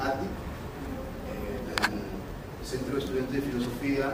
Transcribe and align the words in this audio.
ATIC, 0.00 0.30
eh, 1.28 1.60
el 2.60 2.66
Centro 2.66 2.94
de 2.94 3.00
Estudiantes 3.00 3.34
de 3.34 3.42
Filosofía 3.42 4.12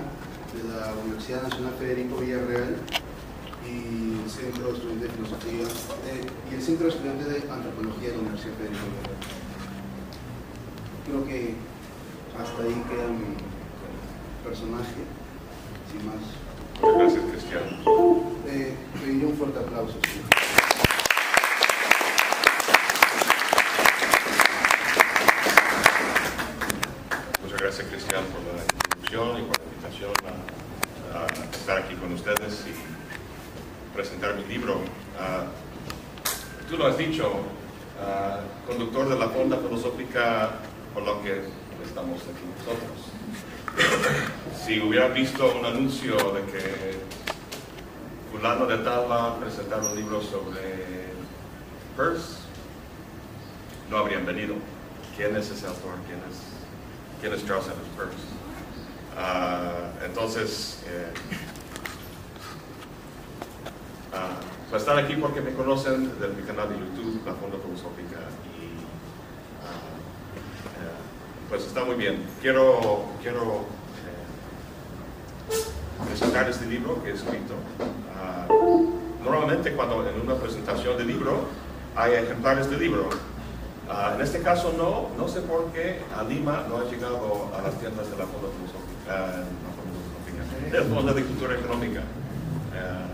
de 0.52 0.62
la 0.68 0.94
Universidad 1.04 1.42
Nacional 1.42 1.74
Federico 1.78 2.16
Villarreal 2.16 2.76
y 3.64 4.22
el 4.22 4.30
Centro 4.30 4.66
de 4.66 4.72
Estudiantes 4.74 5.08
de 5.08 5.14
Filosofía 5.14 5.66
eh, 6.10 6.26
y 6.50 6.54
el 6.54 6.62
Centro 6.62 6.86
de 6.86 6.92
Estudiantes 6.92 7.26
de 7.26 7.50
Antropología 7.50 8.08
de 8.10 8.16
la 8.16 8.22
Universidad 8.22 8.54
Federico 8.54 8.86
Villarreal. 8.90 9.22
Creo 11.06 11.24
que 11.24 11.54
hasta 12.34 12.62
ahí 12.62 12.82
queda 12.90 13.06
mi 13.06 13.38
personaje, 14.42 15.06
sin 15.90 16.02
más. 16.06 16.22
Gracias, 16.82 17.24
Cristiano. 17.30 17.66
Eh, 18.46 18.74
un 19.24 19.34
fuerte 19.36 19.58
aplauso. 19.60 19.94
sí. 20.02 20.25
Gracias, 27.76 27.88
Cristian, 27.92 28.24
por 28.32 28.40
la 28.54 28.62
introducción 28.62 29.38
y 29.38 29.42
por 29.48 29.58
la 29.58 29.64
invitación 29.64 30.12
a, 31.12 31.24
a 31.24 31.26
estar 31.54 31.76
aquí 31.78 31.94
con 31.96 32.12
ustedes 32.12 32.64
y 32.66 33.94
presentar 33.94 34.34
mi 34.34 34.44
libro. 34.44 34.80
Ah, 35.20 35.44
tú 36.70 36.78
lo 36.78 36.86
has 36.86 36.96
dicho, 36.96 37.30
ah, 38.00 38.40
conductor 38.66 39.10
de 39.10 39.18
la 39.18 39.28
Fonda 39.28 39.58
Filosófica, 39.58 40.52
por 40.94 41.02
lo 41.02 41.22
que 41.22 41.42
estamos 41.84 42.22
aquí 42.22 42.46
nosotros. 42.56 43.12
Si 44.64 44.80
hubieran 44.80 45.12
visto 45.12 45.54
un 45.58 45.66
anuncio 45.66 46.16
de 46.32 46.42
que 46.50 46.98
fulano 48.32 48.66
de 48.66 48.78
tal 48.78 49.10
va 49.10 49.32
a 49.32 49.36
presentar 49.38 49.80
un 49.80 49.94
libro 49.94 50.22
sobre 50.22 51.12
Peirce, 51.94 52.38
no 53.90 53.98
habrían 53.98 54.24
venido. 54.24 54.54
¿Quién 55.14 55.36
es 55.36 55.50
ese 55.50 55.66
autor? 55.66 55.96
¿Quién 56.06 56.20
es, 56.30 56.56
quién 57.20 57.32
es 57.32 57.46
Charles 57.46 57.66
Sanders 57.66 57.88
Peirce? 57.96 58.16
Ah, 59.16 59.90
entonces, 60.04 60.82
eh, 60.86 61.12
ah, 64.12 64.36
pues 64.70 64.82
están 64.82 64.98
aquí 64.98 65.16
porque 65.16 65.40
me 65.40 65.52
conocen 65.52 66.18
de 66.20 66.28
mi 66.28 66.42
canal 66.42 66.68
de 66.68 66.74
YouTube, 66.76 67.22
La 67.24 67.32
Fonda 67.34 67.56
Filosófica, 67.64 68.20
y 68.60 68.76
eh, 70.76 70.96
pues 71.48 71.64
está 71.64 71.84
muy 71.84 71.94
bien. 71.94 72.22
Quiero, 72.42 73.06
quiero 73.22 73.64
eh, 75.50 76.06
presentar 76.06 76.50
este 76.50 76.66
libro 76.66 77.02
que 77.02 77.10
he 77.10 77.14
escrito. 77.14 77.54
Normalmente 79.24 79.72
cuando 79.72 80.08
en 80.08 80.20
una 80.20 80.34
presentación 80.36 80.96
de 80.96 81.04
libro 81.04 81.46
hay 81.96 82.12
ejemplares 82.12 82.70
de 82.70 82.76
libro. 82.76 83.08
Ah, 83.88 84.12
en 84.16 84.20
este 84.20 84.40
caso 84.42 84.74
no, 84.76 85.10
no 85.16 85.28
sé 85.28 85.40
por 85.42 85.66
qué 85.66 86.00
a 86.16 86.24
Lima 86.24 86.64
no 86.68 86.78
ha 86.78 86.84
llegado 86.84 87.50
a 87.56 87.62
las 87.62 87.78
tiendas 87.78 88.10
de 88.10 88.16
la 88.16 88.24
Fonda 88.26 88.48
Filosófica, 88.56 89.44
del 90.72 90.84
Fondo 90.92 91.14
de 91.14 91.22
Cultura 91.22 91.54
Económica. 91.54 92.00
Ah, 92.74 93.06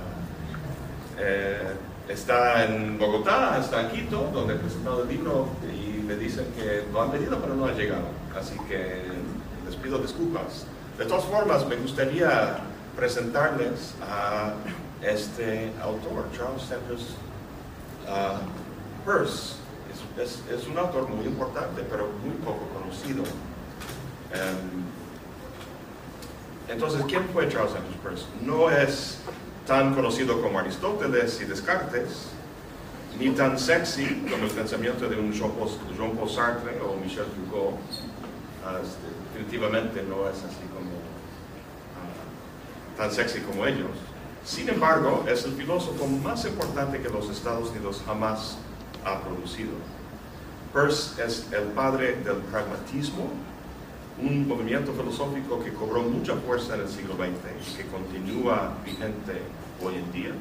eh, 1.19 1.75
está 2.09 2.65
en 2.65 2.98
Bogotá, 2.98 3.59
está 3.61 3.83
en 3.83 3.91
Quito, 3.91 4.31
donde 4.33 4.55
he 4.55 4.56
presentado 4.56 5.03
el 5.03 5.09
libro 5.09 5.48
y 5.73 6.00
me 6.03 6.17
dicen 6.17 6.47
que 6.56 6.84
lo 6.91 7.03
han 7.03 7.11
pedido 7.11 7.39
pero 7.39 7.55
no 7.55 7.67
ha 7.67 7.73
llegado. 7.73 8.09
Así 8.39 8.56
que 8.67 9.03
les 9.67 9.77
pido 9.77 9.98
disculpas. 9.98 10.65
De 10.97 11.05
todas 11.05 11.25
formas, 11.25 11.67
me 11.67 11.77
gustaría 11.77 12.56
presentarles 12.97 13.95
a 14.03 14.55
este 15.03 15.70
autor, 15.83 16.27
Charles 16.34 16.62
Sanders 16.62 17.09
ah, 18.09 18.41
Peirce. 19.05 19.62
Es, 20.19 20.41
es- 20.51 20.67
un 20.69 20.79
autor 20.79 21.09
muy 21.09 21.25
importante, 21.27 21.83
pero 21.89 22.09
muy 22.25 22.35
poco 22.45 22.67
conocido. 22.75 23.23
Em, 24.33 24.83
entonces, 26.69 27.03
¿quién 27.09 27.25
fue 27.33 27.49
Charles 27.49 27.73
Sanders 27.73 27.97
Peirce? 28.03 28.25
No 28.43 28.71
es 28.71 29.19
tan 29.67 29.95
conocido 29.95 30.41
como 30.43 30.59
Aristóteles 30.59 31.41
y 31.41 31.45
Descartes, 31.45 32.28
ni 33.19 33.31
tan 33.31 33.59
sexy 33.59 34.27
como 34.31 34.45
el 34.45 34.51
pensamiento 34.51 35.09
de 35.09 35.17
un 35.19 35.33
Jean-Paul 35.33 35.71
Jean-Paul 35.99 36.28
Sartre 36.31 36.81
o 36.81 36.97
Michel 37.03 37.27
Foucault. 37.51 37.77
Ah, 38.65 38.78
este, 38.83 39.06
definitivamente 39.34 40.03
no 40.09 40.28
es 40.28 40.37
así 40.39 40.65
como 40.72 40.91
ah, 41.99 42.97
tan 42.97 43.11
sexy 43.12 43.41
como 43.41 43.67
ellos. 43.67 43.91
Sin 44.45 44.69
embargo, 44.69 45.25
es 45.28 45.45
el 45.45 45.53
filósofo 45.53 46.06
más 46.06 46.45
importante 46.45 47.01
que 47.01 47.09
los 47.09 47.28
Estados 47.28 47.71
Unidos 47.71 48.03
jamás 48.06 48.56
ha 49.05 49.21
producido. 49.21 49.72
Peirce 50.72 51.22
es 51.22 51.47
el 51.53 51.65
padre 51.75 52.16
del 52.25 52.37
pragmatismo, 52.50 53.28
un 54.22 54.49
movimiento 54.49 54.93
filosófico 54.93 55.62
que 55.62 55.72
cobró 55.72 56.03
mucha 56.03 56.34
fuerza 56.37 56.77
en 56.77 56.83
el 56.83 56.88
siglo 56.88 57.15
XX 57.16 57.72
y 57.72 57.77
que 57.77 57.87
continúa 57.88 58.72
vigente 58.84 59.43
hoy 59.84 59.97
en 59.97 60.12
día. 60.12 60.33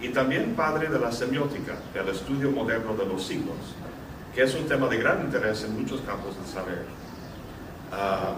Y 0.00 0.08
también 0.08 0.54
padre 0.54 0.88
de 0.88 0.98
la 0.98 1.10
semiótica, 1.10 1.76
el 1.94 2.08
estudio 2.08 2.50
moderno 2.50 2.94
de 2.94 3.06
los 3.06 3.22
signos, 3.22 3.56
que 4.34 4.42
es 4.42 4.54
un 4.54 4.66
tema 4.66 4.88
de 4.88 4.98
gran 4.98 5.22
interés 5.22 5.64
en 5.64 5.80
muchos 5.80 6.00
campos 6.02 6.36
del 6.36 6.46
saber. 6.46 6.84
Ah, 7.92 8.34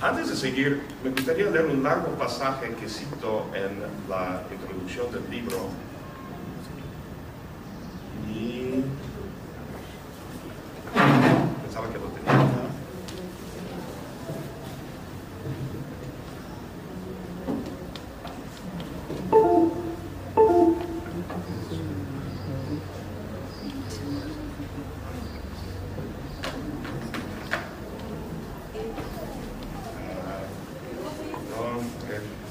antes 0.00 0.28
de 0.28 0.36
seguir, 0.36 0.82
me 1.02 1.10
gustaría 1.10 1.50
leer 1.50 1.66
un 1.66 1.82
largo 1.82 2.08
pasaje 2.18 2.74
que 2.74 2.88
cito 2.88 3.46
en 3.54 3.80
la 4.08 4.42
introducción 4.52 5.10
del 5.10 5.30
libro. 5.30 5.68
Y 8.32 8.84
pensaba 11.74 11.92
que 11.92 11.98
lo 11.98 12.06
tenía. 12.06 12.32
acá. 12.32 12.54
Ah, 30.26 30.42
no, 31.50 31.78
ok. 31.78 32.44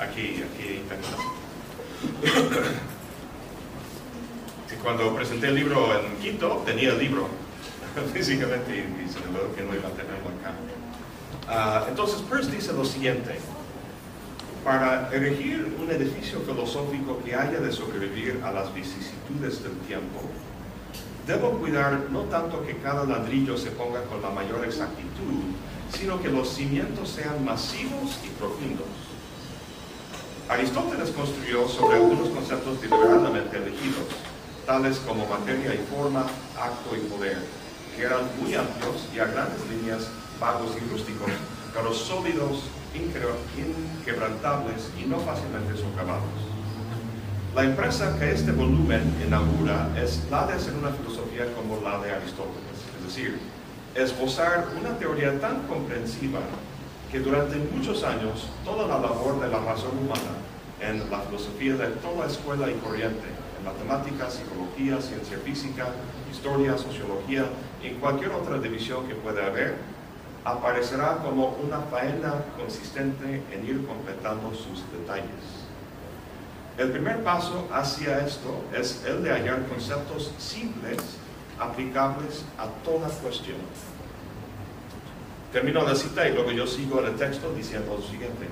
Aquí, 0.00 0.42
aquí 0.42 0.82
tengo. 0.88 1.08
Sí, 4.68 4.76
Cuando 4.82 5.14
presenté 5.40 5.48
el 5.48 5.54
libro 5.54 5.98
en 5.98 6.16
Quito, 6.18 6.62
tenía 6.66 6.90
el 6.90 6.98
libro 6.98 7.28
físicamente 8.12 8.76
y, 8.76 9.08
se 9.08 9.20
me 9.20 9.26
olvidó 9.26 9.54
que 9.54 9.62
no 9.62 9.74
iba 9.74 9.88
a 9.88 9.92
tenerlo 9.92 10.28
acá. 10.40 10.54
Ah, 11.48 11.86
entonces, 11.88 12.20
Peirce 12.22 12.50
dice 12.50 12.72
lo 12.72 12.84
siguiente. 12.84 13.38
Para 14.64 15.08
erigir 15.10 15.74
un 15.80 15.90
edificio 15.90 16.40
filosófico 16.40 17.22
que 17.24 17.34
haya 17.34 17.60
de 17.60 17.72
sobrevivir 17.72 18.42
a 18.44 18.52
las 18.52 18.72
vicisitudes 18.74 19.62
del 19.62 19.72
tiempo, 19.88 20.20
debo 21.26 21.52
cuidar 21.52 22.10
no 22.10 22.20
tanto 22.24 22.62
que 22.66 22.76
cada 22.76 23.06
ladrillo 23.06 23.56
se 23.56 23.70
ponga 23.70 24.02
con 24.04 24.20
la 24.20 24.28
mayor 24.28 24.62
exactitud, 24.66 25.40
sino 25.96 26.20
que 26.20 26.28
los 26.28 26.50
cimientos 26.50 27.08
sean 27.08 27.42
masivos 27.42 28.18
y 28.22 28.28
profundos. 28.38 28.86
Aristóteles 30.50 31.10
construyó 31.10 31.66
sobre 31.66 31.96
algunos 31.96 32.28
conceptos 32.28 32.82
deliberadamente 32.82 33.56
elegidos, 33.56 34.04
tales 34.70 34.98
como 35.00 35.26
materia 35.26 35.74
y 35.74 35.78
forma, 35.92 36.20
acto 36.54 36.94
y 36.94 37.00
poder, 37.10 37.38
que 37.96 38.02
eran 38.04 38.20
muy 38.40 38.54
amplios 38.54 39.02
y 39.12 39.18
a 39.18 39.24
grandes 39.24 39.58
líneas 39.68 40.06
vagos 40.38 40.70
y 40.78 40.88
rústicos, 40.92 41.32
pero 41.74 41.92
sólidos, 41.92 42.70
inque- 42.94 43.18
inquebrantables 43.58 44.90
y 44.96 45.06
no 45.06 45.18
fácilmente 45.18 45.74
socavados. 45.74 46.38
La 47.56 47.64
empresa 47.64 48.16
que 48.16 48.30
este 48.30 48.52
volumen 48.52 49.02
inaugura 49.26 49.88
es 50.00 50.20
la 50.30 50.46
de 50.46 50.52
hacer 50.54 50.74
una 50.74 50.90
filosofía 50.90 51.52
como 51.56 51.80
la 51.82 51.98
de 51.98 52.12
Aristóteles, 52.12 52.78
es 52.96 53.06
decir, 53.08 53.40
esbozar 53.96 54.68
una 54.80 54.96
teoría 55.00 55.36
tan 55.40 55.66
comprensiva 55.66 56.38
que 57.10 57.18
durante 57.18 57.56
muchos 57.74 58.04
años 58.04 58.46
toda 58.64 58.86
la 58.86 59.00
labor 59.00 59.40
de 59.40 59.48
la 59.48 59.58
razón 59.58 59.98
humana 59.98 60.38
en 60.80 61.10
la 61.10 61.18
filosofía 61.22 61.74
de 61.74 61.88
toda 61.98 62.28
escuela 62.28 62.70
y 62.70 62.74
corriente, 62.74 63.26
en 63.26 63.39
matemáticas, 63.64 64.34
psicología, 64.34 65.00
ciencia 65.00 65.38
física, 65.38 65.88
historia, 66.30 66.76
sociología 66.76 67.46
en 67.82 67.96
cualquier 67.96 68.30
otra 68.32 68.58
división 68.58 69.06
que 69.06 69.14
pueda 69.14 69.46
haber, 69.46 69.76
aparecerá 70.44 71.18
como 71.18 71.56
una 71.62 71.78
faena 71.90 72.34
consistente 72.56 73.42
en 73.52 73.66
ir 73.66 73.86
completando 73.86 74.50
sus 74.50 74.84
detalles. 74.92 75.60
El 76.78 76.92
primer 76.92 77.22
paso 77.22 77.68
hacia 77.72 78.24
esto 78.24 78.64
es 78.74 79.04
el 79.06 79.22
de 79.22 79.30
hallar 79.30 79.66
conceptos 79.66 80.32
simples 80.38 80.98
aplicables 81.58 82.44
a 82.56 82.66
toda 82.84 83.08
cuestión. 83.08 83.58
Termino 85.52 85.82
la 85.82 85.94
cita 85.94 86.26
y 86.28 86.32
luego 86.32 86.52
yo 86.52 86.66
sigo 86.66 87.00
en 87.00 87.06
el 87.06 87.16
texto 87.16 87.52
diciendo 87.52 87.96
lo 87.98 88.06
siguiente. 88.06 88.48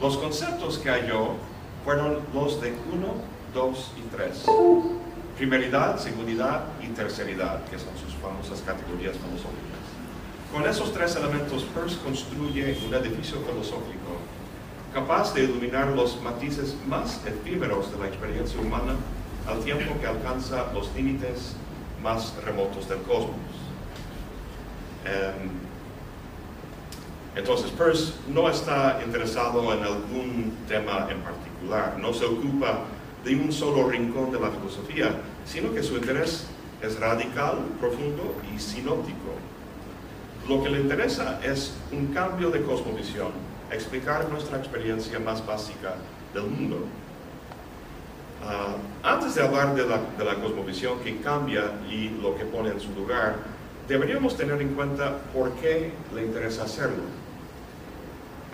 Los 0.00 0.16
conceptos 0.16 0.78
que 0.78 0.88
halló 0.88 1.34
fueron 1.84 2.20
los 2.32 2.60
de 2.60 2.70
1, 2.70 2.76
2 3.56 3.92
y 3.96 4.14
3. 4.14 4.44
Primeridad, 5.38 5.98
seguridad 5.98 6.64
y 6.82 6.88
terceridad, 6.88 7.64
que 7.64 7.78
son 7.78 7.96
sus 7.96 8.14
famosas 8.20 8.60
categorías 8.60 9.16
filosóficas. 9.16 9.80
Con 10.52 10.66
esos 10.68 10.92
tres 10.92 11.16
elementos, 11.16 11.64
Peirce 11.74 11.96
construye 12.04 12.76
un 12.86 12.94
edificio 12.94 13.38
filosófico 13.40 14.20
capaz 14.92 15.34
de 15.34 15.44
iluminar 15.44 15.88
los 15.88 16.20
matices 16.22 16.76
más 16.86 17.20
efímeros 17.26 17.90
de 17.92 17.98
la 17.98 18.08
experiencia 18.08 18.60
humana 18.60 18.94
al 19.46 19.60
tiempo 19.60 19.98
que 20.00 20.06
alcanza 20.06 20.72
los 20.72 20.94
límites 20.94 21.56
más 22.02 22.34
remotos 22.44 22.88
del 22.88 23.00
cosmos. 23.02 23.36
Em, 25.04 25.50
entonces, 27.36 27.70
Peirce 27.70 28.12
no 28.28 28.48
está 28.48 29.00
interesado 29.04 29.72
en 29.72 29.82
algún 29.82 30.56
tema 30.68 31.08
en 31.10 31.20
particular, 31.20 31.96
no 31.98 32.12
se 32.12 32.24
ocupa 32.24 32.84
de 33.26 33.34
un 33.34 33.52
solo 33.52 33.88
rincón 33.88 34.30
de 34.30 34.38
la 34.38 34.50
filosofía, 34.50 35.10
sino 35.44 35.74
que 35.74 35.82
su 35.82 35.96
interés 35.96 36.46
es 36.80 37.00
radical, 37.00 37.58
profundo 37.80 38.36
y 38.54 38.60
sinóptico. 38.60 39.34
Lo 40.48 40.62
que 40.62 40.70
le 40.70 40.80
interesa 40.80 41.40
es 41.42 41.74
un 41.90 42.14
cambio 42.14 42.50
de 42.50 42.62
cosmovisión, 42.62 43.32
explicar 43.72 44.28
nuestra 44.30 44.58
experiencia 44.58 45.18
más 45.18 45.44
básica 45.44 45.96
del 46.32 46.44
mundo. 46.44 46.84
Ah, 48.44 48.76
antes 49.02 49.34
de 49.34 49.42
hablar 49.42 49.74
de 49.74 49.84
la, 49.88 49.98
de 50.16 50.24
la 50.24 50.36
cosmovisión 50.36 51.00
que 51.00 51.16
cambia 51.16 51.72
y 51.90 52.10
lo 52.22 52.36
que 52.36 52.44
pone 52.44 52.70
en 52.70 52.78
su 52.78 52.94
lugar, 52.94 53.38
deberíamos 53.88 54.36
tener 54.36 54.62
en 54.62 54.68
cuenta 54.74 55.18
por 55.34 55.50
qué 55.54 55.90
le 56.14 56.26
interesa 56.26 56.62
hacerlo. 56.62 57.02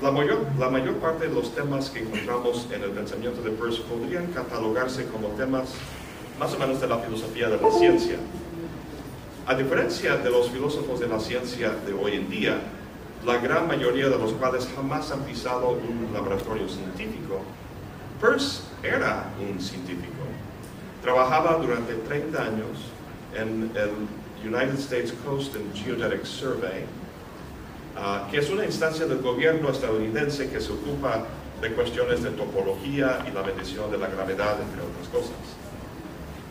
La 0.03 0.11
mayor, 0.11 0.41
la 0.59 0.69
mayor, 0.69 0.97
parte 0.97 1.29
de 1.29 1.33
los 1.33 1.55
temas 1.55 1.89
que 1.89 2.01
encontramos 2.01 2.67
en 2.73 2.83
el 2.83 2.91
pensamiento 2.91 3.41
de 3.41 3.51
Peirce 3.51 3.83
podrían 3.83 4.27
catalogarse 4.33 5.07
como 5.07 5.29
temas 5.29 5.75
más 6.41 6.53
o 6.55 6.59
menos 6.59 6.81
de 6.81 6.89
la 6.89 6.99
filosofía 6.99 7.49
de 7.49 7.57
la 7.57 7.71
ciencia. 7.71 8.17
A 9.47 9.55
diferencia 9.55 10.17
de 10.17 10.29
los 10.29 10.51
filósofos 10.51 10.99
de 10.99 11.07
la 11.07 11.21
ciencia 11.21 11.71
de 11.87 11.93
hoy 11.93 12.15
en 12.15 12.29
día, 12.29 12.59
la 13.25 13.37
gran 13.39 13.69
mayoría 13.69 14.09
de 14.09 14.19
los 14.19 14.33
cuales 14.33 14.69
jamás 14.75 15.13
han 15.13 15.21
pisado 15.21 15.69
un 15.69 16.13
laboratorio 16.13 16.69
científico, 16.69 17.41
Peirce 18.21 18.63
era 18.83 19.33
un 19.39 19.61
científico. 19.61 20.25
Trabajaba 21.01 21.59
durante 21.59 21.95
30 21.95 22.43
años 22.43 22.91
en 23.37 23.71
el 23.77 24.53
United 24.53 24.81
States 24.81 25.15
Coast 25.25 25.55
and 25.55 25.73
Geodetic 25.77 26.25
Survey, 26.25 26.87
uh, 27.97 28.31
que 28.31 28.39
es 28.39 28.51
una 28.51 28.65
instancia 28.65 29.07
del 29.07 29.19
gobierno 29.19 29.71
estadounidense 29.71 30.51
que 30.51 30.61
se 30.61 30.73
ocupa 30.73 31.25
de 31.61 31.73
cuestiones 31.73 32.23
de 32.23 32.31
topología 32.31 33.25
y 33.29 33.33
la 33.33 33.43
medición 33.43 33.91
de 33.91 33.99
la 33.99 34.09
gravedad, 34.09 34.57
entre 34.61 34.83
otras 34.83 35.09
cosas. 35.09 35.37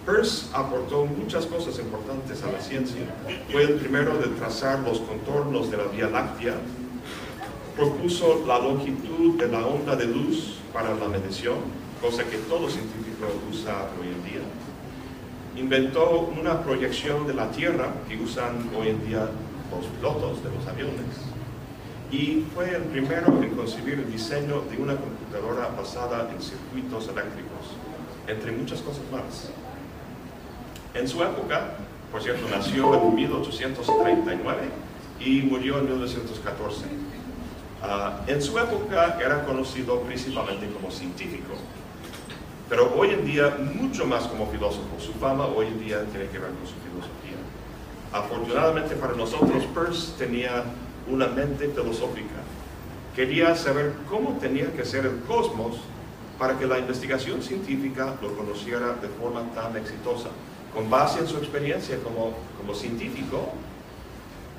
Peirce 0.06 0.48
aportó 0.54 1.06
muchas 1.06 1.46
cosas 1.46 1.78
importantes 1.80 2.42
a 2.44 2.52
la 2.52 2.60
ciencia. 2.60 3.02
Fue 3.52 3.64
el 3.64 3.74
primero 3.76 4.18
de 4.18 4.28
trazar 4.30 4.80
los 4.80 5.00
contornos 5.02 5.70
de 5.70 5.78
la 5.78 5.84
Vía 5.84 6.10
Láctea, 6.10 6.56
propuso 7.76 8.44
la 8.48 8.58
longitud 8.60 9.38
de 9.38 9.48
la 9.48 9.66
onda 9.66 9.96
de 9.96 10.06
luz 10.06 10.58
para 10.74 10.96
la 10.96 11.08
medición, 11.08 11.58
cosa 12.02 12.24
que 12.24 12.38
todo 12.38 12.70
científico 12.70 13.28
usa 13.52 13.90
hoy 14.00 14.08
en 14.08 14.24
día. 14.24 14.42
Inventó 15.56 16.32
una 16.40 16.64
proyección 16.64 17.28
de 17.28 17.34
la 17.34 17.52
Tierra 17.52 17.94
que 18.08 18.16
usan 18.16 18.70
hoy 18.76 18.90
en 18.90 19.08
día 19.08 19.30
los 19.70 19.86
pilotos 19.86 20.44
de 20.44 20.50
los 20.50 20.68
aviones. 20.68 21.31
Y 22.12 22.46
fue 22.54 22.70
el 22.76 22.84
primero 22.84 23.42
en 23.42 23.56
concebir 23.56 23.94
el 23.94 24.12
diseño 24.12 24.64
de 24.70 24.78
una 24.78 24.98
computadora 24.98 25.70
basada 25.78 26.30
en 26.30 26.42
circuitos 26.42 27.08
eléctricos, 27.08 27.72
entre 28.28 28.52
muchas 28.52 28.82
cosas 28.82 29.04
más. 29.10 29.50
En 30.94 31.08
su 31.08 31.24
época, 31.24 31.72
por 32.12 32.22
cierto, 32.22 32.50
nació 32.50 32.94
en 33.02 33.16
1839 33.16 34.60
y 35.22 35.42
murió 35.44 35.78
en 35.80 35.86
1914. 35.86 36.86
Ah, 37.82 38.20
en 38.28 38.42
su 38.42 38.60
época 38.60 39.18
era 39.24 39.46
conocido 39.46 40.02
principalmente 40.02 40.70
como 40.70 40.92
científico, 40.92 41.54
pero 42.70 42.94
hoy 42.96 43.12
en 43.12 43.26
día 43.26 43.58
mucho 43.74 44.06
más 44.06 44.28
como 44.28 44.48
filósofo. 44.48 45.00
Su 45.00 45.14
fama 45.14 45.46
hoy 45.46 45.68
en 45.68 45.80
día 45.80 46.04
tiene 46.12 46.28
que 46.28 46.40
ver 46.40 46.52
con 46.52 46.68
su 46.68 46.76
filosofía. 46.76 47.40
Afortunadamente 48.12 48.96
para 48.96 49.14
nosotros, 49.14 49.64
Peirce 49.74 50.12
tenía 50.18 50.66
una 51.08 51.28
mente 51.28 51.68
filosófica. 51.70 52.42
Quería 53.16 53.56
saber 53.56 53.94
cómo 54.10 54.38
tenía 54.40 54.72
que 54.74 54.86
ser 54.86 55.06
el 55.06 55.20
cosmos 55.22 55.78
para 56.40 56.58
que 56.58 56.66
la 56.66 56.80
investigación 56.80 57.42
científica 57.42 58.16
lo 58.22 58.36
conociera 58.36 58.94
de 58.94 59.08
forma 59.10 59.44
tan 59.54 59.76
exitosa 59.78 60.30
con 60.74 60.90
base 60.90 61.20
en 61.20 61.28
su 61.28 61.38
experiencia 61.38 61.98
como, 62.02 62.34
como 62.58 62.74
científico, 62.74 63.52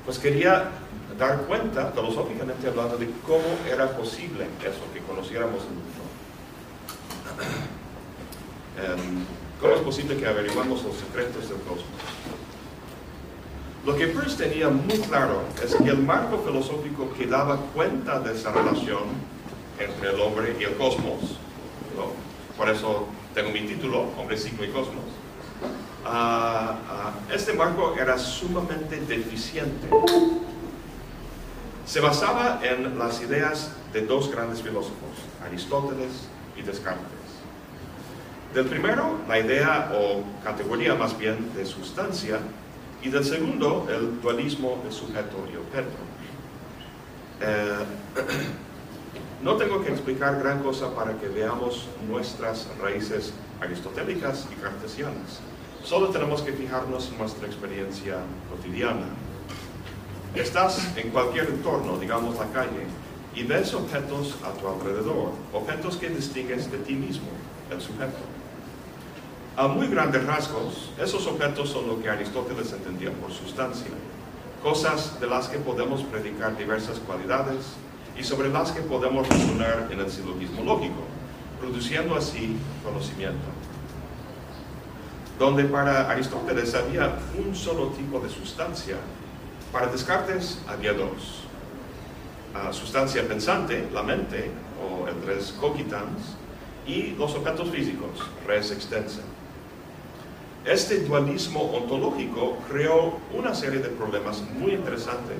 pues 0.04 0.18
quería 0.18 0.70
dar 1.18 1.42
cuenta, 1.42 1.92
filosóficamente 1.94 2.68
hablando, 2.68 2.96
de 2.96 3.08
cómo 3.26 3.44
era 3.70 3.96
posible 3.96 4.46
eso, 4.60 4.82
que 4.92 5.00
conociéramos 5.00 5.62
el 5.62 5.70
mundo. 5.70 6.02
Em, 8.72 9.24
¿Cómo 9.60 9.74
es 9.74 9.80
posible 9.82 10.16
que 10.16 10.26
averiguamos 10.26 10.82
los 10.82 10.96
secretos 10.96 11.46
del 11.48 11.58
cosmos? 11.58 11.84
Lo 13.84 13.96
que 13.96 14.06
Peirce 14.06 14.36
tenía 14.48 14.68
muy 14.68 14.98
claro 14.98 15.42
es 15.62 15.74
que 15.74 15.88
el 15.88 15.98
marco 15.98 16.38
filosófico 16.38 17.12
que 17.18 17.26
daba 17.26 17.56
cuenta 17.74 18.20
de 18.20 18.34
esa 18.34 18.52
relación 18.52 19.02
entre 19.78 20.10
el 20.10 20.20
hombre 20.20 20.56
y 20.58 20.62
el 20.62 20.76
cosmos, 20.76 21.38
por 22.56 22.68
eso 22.68 23.08
tengo 23.34 23.50
mi 23.50 23.62
título, 23.62 24.06
Hombre, 24.16 24.36
Signo 24.36 24.64
y 24.64 24.68
Cosmos, 24.68 25.04
Ah, 26.04 26.78
ah, 26.90 27.12
este 27.32 27.52
marco 27.52 27.94
era 27.96 28.18
sumamente 28.18 29.00
deficiente. 29.00 29.88
Se 31.86 32.00
basaba 32.00 32.60
en 32.62 32.98
las 32.98 33.22
ideas 33.22 33.72
de 33.92 34.02
dos 34.02 34.30
grandes 34.30 34.62
filósofos, 34.62 34.96
Aristóteles 35.44 36.26
y 36.56 36.62
Descartes. 36.62 37.06
Del 38.52 38.66
primero, 38.66 39.20
la 39.28 39.38
idea 39.38 39.92
o 39.94 40.22
categoría 40.42 40.94
más 40.94 41.16
bien 41.16 41.54
de 41.54 41.64
sustancia, 41.64 42.38
y 43.02 43.08
del 43.08 43.24
segundo, 43.24 43.86
el 43.90 44.20
dualismo 44.20 44.80
de 44.84 44.92
sujeto 44.92 45.44
y 45.52 45.56
objeto. 45.56 45.98
Eh, 47.40 47.84
no 49.42 49.56
tengo 49.56 49.82
que 49.82 49.90
explicar 49.90 50.38
gran 50.40 50.62
cosa 50.62 50.94
para 50.94 51.18
que 51.18 51.28
veamos 51.28 51.88
nuestras 52.08 52.68
raíces 52.80 53.32
aristotélicas 53.60 54.46
y 54.52 54.60
cartesianas. 54.60 55.40
Solo 55.84 56.08
tenemos 56.08 56.42
que 56.42 56.52
fijarnos 56.52 57.08
en 57.10 57.18
nuestra 57.18 57.46
experiencia 57.46 58.18
cotidiana. 58.48 59.06
Estás 60.34 60.96
en 60.96 61.10
cualquier 61.10 61.46
entorno, 61.46 61.98
digamos 61.98 62.38
la 62.38 62.46
calle, 62.52 62.86
y 63.34 63.42
ves 63.42 63.74
objetos 63.74 64.36
a 64.44 64.52
tu 64.52 64.68
alrededor, 64.68 65.32
objetos 65.52 65.96
que 65.96 66.08
distingues 66.08 66.70
de 66.70 66.78
ti 66.78 66.94
mismo, 66.94 67.28
el 67.70 67.80
sujeto. 67.80 68.41
A 69.56 69.68
muy 69.68 69.88
grandes 69.88 70.24
rasgos, 70.24 70.90
esos 70.98 71.26
objetos 71.26 71.68
son 71.68 71.86
lo 71.86 72.02
que 72.02 72.08
Aristóteles 72.08 72.72
entendía 72.72 73.10
por 73.12 73.30
sustancia, 73.30 73.90
cosas 74.62 75.20
de 75.20 75.26
las 75.26 75.48
que 75.48 75.58
podemos 75.58 76.02
predicar 76.04 76.56
diversas 76.56 76.98
cualidades 77.00 77.74
y 78.18 78.24
sobre 78.24 78.48
las 78.48 78.72
que 78.72 78.80
podemos 78.80 79.28
razonar 79.28 79.88
en 79.90 80.00
el 80.00 80.10
silogismo 80.10 80.64
lógico, 80.64 81.02
produciendo 81.60 82.16
así 82.16 82.56
conocimiento 82.82 83.62
donde 85.42 85.64
para 85.64 86.08
Aristóteles 86.08 86.72
había 86.74 87.18
un 87.36 87.52
solo 87.54 87.88
tipo 87.88 88.20
de 88.20 88.28
sustancia, 88.28 88.96
para 89.72 89.88
Descartes 89.88 90.58
había 90.68 90.92
dos. 90.92 91.42
sustancia 92.70 93.26
pensante, 93.26 93.88
la 93.92 94.04
mente, 94.04 94.50
o 94.78 95.08
el 95.08 95.26
res 95.26 95.52
cogitans, 95.60 96.36
y 96.86 97.16
los 97.18 97.34
objetos 97.34 97.70
físicos, 97.70 98.10
res 98.46 98.70
extensa. 98.70 99.22
Este 100.64 101.00
dualismo 101.00 101.60
ontológico 101.60 102.56
creó 102.68 103.18
una 103.36 103.52
serie 103.52 103.80
de 103.80 103.88
problemas 103.88 104.42
muy 104.56 104.72
interesantes, 104.72 105.38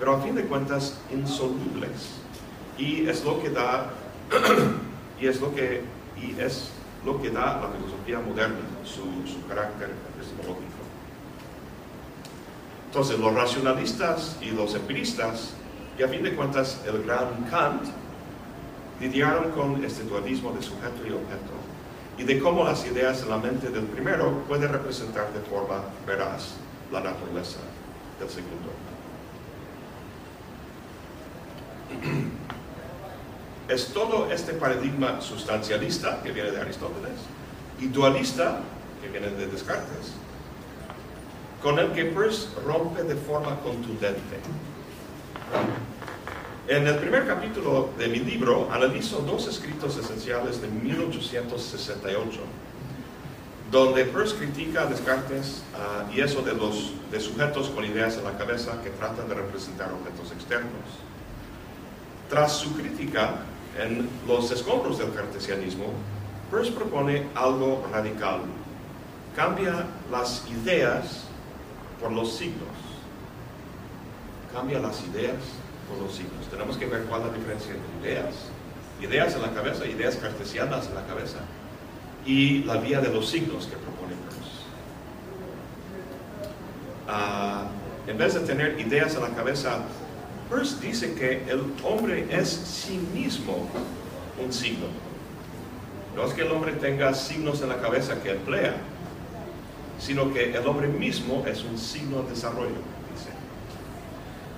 pero 0.00 0.16
a 0.16 0.20
fin 0.20 0.34
de 0.34 0.44
cuentas 0.46 0.98
insolubles. 1.12 2.18
Y 2.76 3.08
es 3.08 3.24
lo 3.24 3.40
que 3.40 3.50
da, 3.50 3.90
y 5.20 5.28
es 5.28 5.40
lo 5.40 5.54
que, 5.54 5.82
y 6.20 6.40
es 6.40 6.70
lo 7.04 7.22
que 7.22 7.30
da 7.30 7.60
la 7.60 7.70
filosofía 7.70 8.18
moderna, 8.18 8.58
su, 8.84 9.46
carácter 9.48 9.90
epistemológico. 10.16 10.64
Entonces, 12.86 13.18
los 13.20 13.34
racionalistas 13.34 14.38
y 14.42 14.50
los 14.50 14.74
empiristas, 14.74 15.54
y 15.96 16.02
a 16.02 16.08
fin 16.08 16.24
de 16.24 16.34
cuentas 16.34 16.80
el 16.84 17.04
gran 17.04 17.44
Kant, 17.48 17.84
lidiaron 19.00 19.52
con 19.52 19.84
este 19.84 20.02
dualismo 20.02 20.50
de 20.50 20.62
sujeto 20.62 21.06
y 21.06 21.12
objeto, 21.12 21.54
y 22.18 22.24
de 22.24 22.38
cómo 22.40 22.64
las 22.64 22.84
ideas 22.84 23.22
en 23.22 23.30
la 23.30 23.38
mente 23.38 23.70
del 23.70 23.84
primero 23.84 24.42
pueden 24.48 24.70
representar 24.72 25.32
de 25.32 25.40
forma 25.40 25.84
veraz 26.06 26.54
la 26.92 27.00
naturaleza 27.00 27.60
del 28.18 28.28
segundo. 28.28 28.70
Es 33.68 33.92
todo 33.92 34.30
este 34.32 34.54
paradigma 34.54 35.20
sustancialista 35.20 36.22
que 36.22 36.32
viene 36.32 36.50
de 36.50 36.58
Aristóteles 36.58 37.20
y 37.78 37.88
dualista 37.88 38.60
que 39.02 39.08
viene 39.08 39.28
de 39.28 39.46
Descartes, 39.46 40.14
con 41.62 41.78
el 41.78 41.92
que 41.92 42.06
Peirce 42.06 42.48
rompe 42.64 43.02
de 43.02 43.14
forma 43.14 43.60
contundente. 43.60 44.38
En 46.68 46.86
el 46.86 46.96
primer 46.96 47.26
capítulo 47.26 47.88
de 47.96 48.08
mi 48.08 48.18
libro 48.18 48.68
analizo 48.70 49.20
dos 49.20 49.48
escritos 49.48 49.96
esenciales 49.96 50.60
de 50.60 50.68
1868, 50.68 52.40
donde 53.70 54.04
Peirce 54.04 54.36
critica 54.36 54.82
a 54.82 54.86
Descartes 54.86 55.62
uh, 55.72 56.14
y 56.14 56.20
eso 56.20 56.42
de 56.42 56.52
los 56.52 56.92
de 57.10 57.20
sujetos 57.20 57.70
con 57.70 57.86
ideas 57.86 58.18
en 58.18 58.24
la 58.24 58.36
cabeza 58.36 58.82
que 58.82 58.90
tratan 58.90 59.30
de 59.30 59.36
representar 59.36 59.90
objetos 59.90 60.30
externos. 60.30 60.84
Tras 62.28 62.52
su 62.58 62.74
crítica 62.74 63.36
en 63.80 64.06
los 64.26 64.50
escombros 64.50 64.98
del 64.98 65.14
cartesianismo, 65.14 65.86
Peirce 66.50 66.72
propone 66.72 67.28
algo 67.34 67.88
radical. 67.90 68.42
Cambia 69.34 69.86
las 70.10 70.44
ideas 70.50 71.22
por 71.98 72.12
los 72.12 72.36
signos. 72.36 72.76
Cambia 74.52 74.78
las 74.80 75.02
ideas 75.06 75.36
por 75.88 75.98
los 75.98 76.14
signos. 76.14 76.46
Tenemos 76.50 76.76
que 76.76 76.86
ver 76.86 77.02
cuál 77.04 77.22
es 77.22 77.26
la 77.28 77.32
diferencia 77.34 77.74
entre 77.74 78.10
ideas. 78.10 78.34
Ideas 79.00 79.34
en 79.34 79.42
la 79.42 79.52
cabeza, 79.52 79.86
ideas 79.86 80.16
cartesianas 80.16 80.86
en 80.88 80.94
la 80.94 81.06
cabeza. 81.06 81.38
Y 82.26 82.64
la 82.64 82.76
vía 82.76 83.00
de 83.00 83.08
los 83.08 83.28
signos 83.28 83.66
que 83.66 83.76
propone 83.76 84.14
Peirce. 84.28 84.62
Ah, 87.08 87.68
en 88.06 88.18
vez 88.18 88.34
de 88.34 88.40
tener 88.40 88.78
ideas 88.80 89.14
en 89.14 89.22
la 89.22 89.30
cabeza, 89.30 89.78
Peirce 90.50 90.80
dice 90.80 91.14
que 91.14 91.44
el 91.50 91.62
hombre 91.84 92.26
es 92.30 92.48
sí 92.48 92.98
mismo 93.14 93.68
un 94.42 94.52
signo. 94.52 94.86
No 96.16 96.24
es 96.24 96.32
que 96.32 96.42
el 96.42 96.50
hombre 96.50 96.72
tenga 96.72 97.14
signos 97.14 97.62
en 97.62 97.68
la 97.68 97.80
cabeza 97.80 98.20
que 98.22 98.32
emplea, 98.32 98.74
sino 100.00 100.32
que 100.32 100.52
el 100.52 100.66
hombre 100.66 100.88
mismo 100.88 101.44
es 101.46 101.62
un 101.62 101.78
signo 101.78 102.22
de 102.22 102.30
desarrollo, 102.30 102.80
dice. 103.12 103.30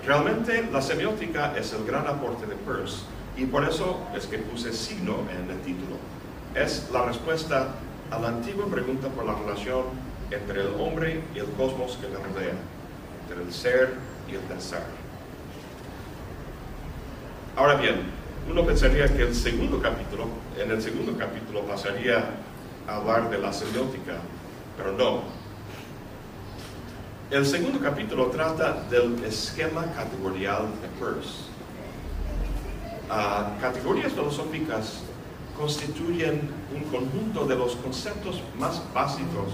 Realmente 0.07 0.69
la 0.73 0.81
semiótica 0.81 1.55
es 1.57 1.73
el 1.73 1.85
gran 1.85 2.07
aporte 2.07 2.47
de 2.47 2.57
Peirce 2.57 3.03
y 3.37 3.45
por 3.45 3.65
eso 3.65 4.01
es 4.17 4.27
que 4.27 4.39
puse 4.39 4.73
signo 4.73 5.17
en 5.31 5.51
el 5.51 5.61
título. 5.61 5.97
Es 6.55 6.89
la 6.93 7.05
respuesta 7.05 7.69
a 8.11 8.19
la 8.19 8.29
antigua 8.29 8.67
pregunta 8.67 9.09
por 9.09 9.25
la 9.25 9.35
relación 9.35 9.85
entre 10.31 10.63
el 10.63 10.75
hombre 10.81 11.23
y 11.35 11.39
el 11.39 11.47
cosmos 11.53 11.99
que 12.01 12.09
le 12.09 12.15
rodea, 12.15 12.55
entre 13.23 13.45
el 13.45 13.53
ser 13.53 13.95
y 14.29 14.35
el 14.35 14.41
pensar. 14.41 14.83
Ahora 17.57 17.75
bien, 17.75 17.97
uno 18.49 18.65
pensaría 18.65 19.07
que 19.09 19.23
el 19.23 19.35
segundo 19.35 19.81
capítulo, 19.83 20.27
en 20.59 20.71
el 20.71 20.81
segundo 20.81 21.17
capítulo 21.19 21.63
pasaría 21.63 22.25
a 22.89 22.97
hablar 22.97 23.31
de 23.31 23.39
la 23.39 23.53
semiótica, 23.53 24.15
pero 24.77 24.93
no. 24.93 25.40
El 27.31 27.47
segundo 27.47 27.79
capítulo 27.79 28.27
trata 28.27 28.83
del 28.91 29.25
esquema 29.25 29.85
categorial 29.95 30.67
de 30.83 30.89
Peirce. 30.99 31.45
Uh, 33.09 33.61
categorías 33.61 34.13
filosóficas 34.13 35.03
constituyen 35.57 36.51
un 36.75 36.83
conjunto 36.91 37.47
de 37.47 37.55
los 37.55 37.77
conceptos 37.77 38.43
más 38.59 38.83
básicos 38.93 39.53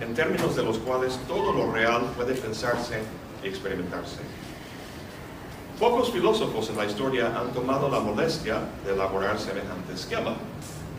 en 0.00 0.12
términos 0.12 0.56
de 0.56 0.64
los 0.64 0.78
cuales 0.78 1.16
todo 1.28 1.52
lo 1.52 1.70
real 1.70 2.02
puede 2.16 2.34
pensarse 2.34 3.00
y 3.44 3.46
experimentarse. 3.46 4.18
Pocos 5.78 6.10
filósofos 6.10 6.68
en 6.70 6.78
la 6.78 6.86
historia 6.86 7.26
han 7.38 7.52
tomado 7.52 7.88
la 7.88 8.00
molestia 8.00 8.58
de 8.84 8.92
elaborar 8.92 9.38
semejante 9.38 9.92
esquema. 9.94 10.34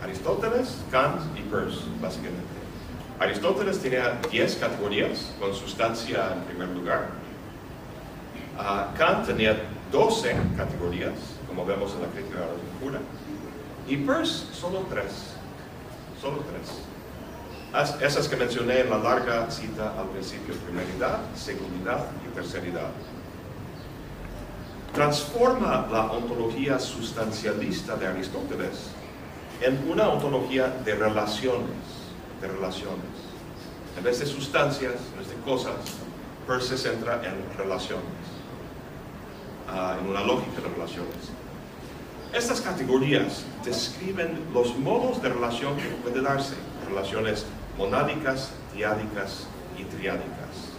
Aristóteles, 0.01 0.77
Kant 0.89 1.19
y 1.37 1.41
Peirce, 1.41 1.81
básicamente. 2.01 2.54
Aristóteles 3.19 3.79
tenía 3.79 4.19
10 4.29 4.55
categorías 4.55 5.33
con 5.39 5.53
sustancia 5.53 6.33
en 6.33 6.41
primer 6.43 6.69
lugar. 6.69 7.09
Uh, 8.57 8.97
Kant 8.97 9.25
tenía 9.25 9.55
12 9.91 10.35
categorías, 10.57 11.13
como 11.47 11.65
vemos 11.65 11.93
en 11.93 12.01
la 12.01 12.07
crítica 12.07 12.39
de 12.39 12.45
la 12.45 12.51
locura. 12.51 12.99
Y 13.87 13.97
Peirce 13.97 14.53
solo 14.53 14.85
3. 14.89 15.05
Solo 16.21 16.43
3. 17.73 18.01
Esas 18.01 18.27
que 18.27 18.35
mencioné 18.35 18.81
en 18.81 18.89
la 18.89 18.97
larga 18.97 19.51
cita 19.51 19.93
al 19.99 20.07
principio, 20.07 20.55
primeridad, 20.55 21.19
segundidad 21.35 22.05
y 22.25 22.33
terceridad 22.33 22.89
transforma 24.95 25.87
la 25.91 26.09
ontología 26.09 26.79
sustancialista 26.79 27.97
de 27.97 28.07
Aristóteles 28.07 28.91
en 29.61 29.91
una 29.91 30.07
ontología 30.07 30.69
de 30.85 30.95
relaciones, 30.95 31.75
relaciones. 32.47 33.05
En 33.97 34.03
vez 34.03 34.19
de 34.19 34.25
sustancias, 34.25 34.93
en 35.13 35.19
vez 35.19 35.29
de 35.29 35.35
cosas, 35.43 35.75
Peirce 36.47 36.77
se 36.77 36.89
centra 36.89 37.21
en 37.25 37.57
relaciones, 37.57 38.03
uh, 39.67 39.99
en 39.99 40.09
una 40.09 40.21
lógica 40.21 40.61
de 40.61 40.69
relaciones. 40.69 41.31
Estas 42.33 42.59
categorías 42.61 43.43
describen 43.63 44.37
los 44.53 44.77
modos 44.77 45.21
de 45.21 45.29
relación 45.29 45.77
que 45.77 45.87
puede 46.03 46.21
darse, 46.21 46.55
relaciones 46.87 47.45
monádicas, 47.77 48.51
diádicas 48.75 49.47
y 49.77 49.85
triádicas. 49.85 50.75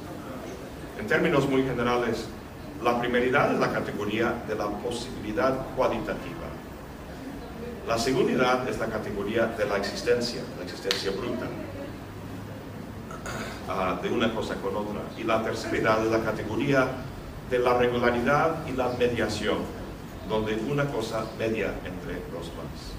En 0.99 1.07
términos 1.07 1.49
muy 1.49 1.63
generales, 1.63 2.27
la 2.83 3.01
primeridad 3.01 3.53
es 3.55 3.59
la 3.59 3.73
categoría 3.73 4.35
de 4.47 4.55
la 4.55 4.69
posibilidad 4.69 5.67
cualitativa. 5.75 6.36
La 7.87 7.97
segundidad 7.97 8.69
es 8.69 8.79
la 8.81 8.87
categoría 8.87 9.47
de 9.47 9.65
la 9.65 9.77
existencia, 9.77 10.41
la 10.59 10.65
existencia 10.65 11.13
bruta, 11.13 11.47
uh, 13.69 14.03
de 14.03 14.11
una 14.11 14.35
cosa 14.35 14.57
con 14.57 14.75
otra. 14.75 15.03
Y 15.17 15.23
la 15.23 15.45
terceridad 15.45 16.05
es 16.05 16.11
la 16.11 16.21
categoría 16.21 16.89
de 17.49 17.59
la 17.61 17.79
regularidad 17.79 18.67
y 18.67 18.73
la 18.73 18.89
mediación, 18.99 19.59
donde 20.29 20.57
una 20.69 20.87
cosa 20.87 21.27
media 21.39 21.75
entre 21.85 22.15
dos 22.33 22.51
más. 22.57 22.97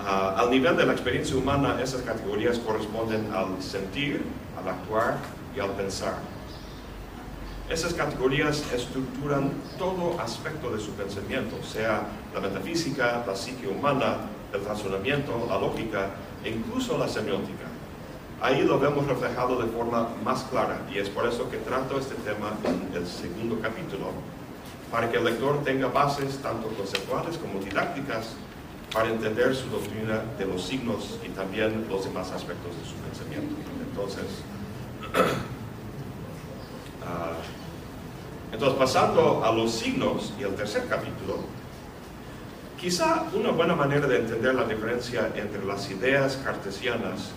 Uh, 0.00 0.38
al 0.38 0.50
nivel 0.50 0.76
de 0.76 0.86
la 0.86 0.92
experiencia 0.92 1.34
humana, 1.34 1.80
esas 1.82 2.02
categorías 2.02 2.60
corresponden 2.60 3.32
al 3.32 3.60
sentir, 3.60 4.22
al 4.56 4.68
actuar 4.68 5.16
y 5.56 5.58
al 5.58 5.70
pensar. 5.70 6.14
Esas 7.68 7.94
categorías 7.94 8.62
estructuran 8.74 9.50
todo 9.78 10.20
aspecto 10.20 10.70
de 10.70 10.78
su 10.78 10.90
pensamiento, 10.92 11.56
sea 11.62 12.02
la 12.34 12.40
metafísica, 12.40 13.24
la 13.26 13.34
psique 13.34 13.66
humana, 13.66 14.16
el 14.52 14.62
razonamiento, 14.64 15.46
la 15.48 15.58
lógica 15.58 16.10
e 16.44 16.50
incluso 16.50 16.98
la 16.98 17.08
semiótica. 17.08 17.64
Ahí 18.42 18.62
lo 18.62 18.78
vemos 18.78 19.06
reflejado 19.06 19.62
de 19.62 19.68
forma 19.70 20.10
más 20.22 20.42
clara 20.44 20.82
y 20.92 20.98
es 20.98 21.08
por 21.08 21.26
eso 21.26 21.48
que 21.48 21.56
trato 21.56 21.98
este 21.98 22.16
tema 22.16 22.52
en 22.64 22.94
el 22.94 23.06
segundo 23.06 23.58
capítulo, 23.62 24.12
para 24.90 25.10
que 25.10 25.16
el 25.16 25.24
lector 25.24 25.64
tenga 25.64 25.88
bases 25.88 26.36
tanto 26.42 26.68
conceptuales 26.68 27.38
como 27.38 27.60
didácticas 27.60 28.34
para 28.92 29.08
entender 29.08 29.56
su 29.56 29.70
doctrina 29.70 30.22
de 30.38 30.44
los 30.44 30.62
signos 30.62 31.18
y 31.24 31.30
también 31.30 31.86
los 31.88 32.04
demás 32.04 32.30
aspectos 32.30 32.76
de 32.76 32.84
su 32.84 32.94
pensamiento. 32.96 33.56
Entonces, 33.90 34.26
entonces, 38.52 38.78
pasando 38.78 39.44
a 39.44 39.50
los 39.50 39.72
signos 39.72 40.32
y 40.38 40.44
el 40.44 40.54
tercer 40.54 40.86
capítulo, 40.88 41.38
quizá 42.78 43.24
una 43.32 43.50
buena 43.50 43.74
manera 43.74 44.06
de 44.06 44.20
entender 44.20 44.54
la 44.54 44.64
diferencia 44.64 45.32
entre 45.34 45.64
las 45.64 45.90
ideas 45.90 46.38
cartesianas 46.44 47.32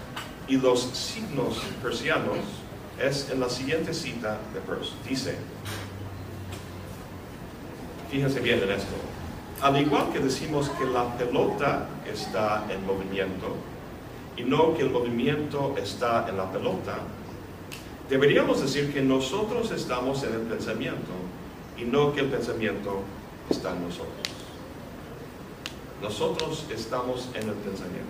y 0.47 0.57
los 0.57 0.79
signos 0.79 1.61
persianos 1.81 2.37
es 3.01 3.29
en 3.31 3.39
la 3.39 3.49
siguiente 3.49 3.93
cita 3.93 4.37
de 4.53 4.59
Peirce. 4.61 4.93
Dice, 5.07 5.35
fíjense 8.11 8.39
bien 8.39 8.61
en 8.61 8.71
esto, 8.71 8.95
al 9.61 9.81
igual 9.81 10.11
que 10.13 10.19
decimos 10.19 10.69
que 10.77 10.85
la 10.85 11.17
pelota 11.17 11.87
está 12.05 12.63
en 12.69 12.85
movimiento 12.85 13.55
y 14.35 14.43
no 14.43 14.75
que 14.75 14.83
el 14.83 14.91
movimiento 14.91 15.75
está 15.81 16.27
en 16.29 16.37
la 16.37 16.51
pelota, 16.51 16.99
Deberíamos 18.09 18.61
decir 18.61 18.93
que 18.93 19.01
nosotros 19.01 19.71
estamos 19.71 20.23
en 20.23 20.33
el 20.33 20.41
pensamiento 20.41 21.11
y 21.77 21.83
no 21.83 22.13
que 22.13 22.21
el 22.21 22.27
pensamiento 22.27 23.01
está 23.49 23.73
en 23.73 23.83
nosotros. 23.83 24.27
Nosotros 26.01 26.65
estamos 26.73 27.27
en 27.33 27.49
el 27.49 27.55
pensamiento. 27.55 28.07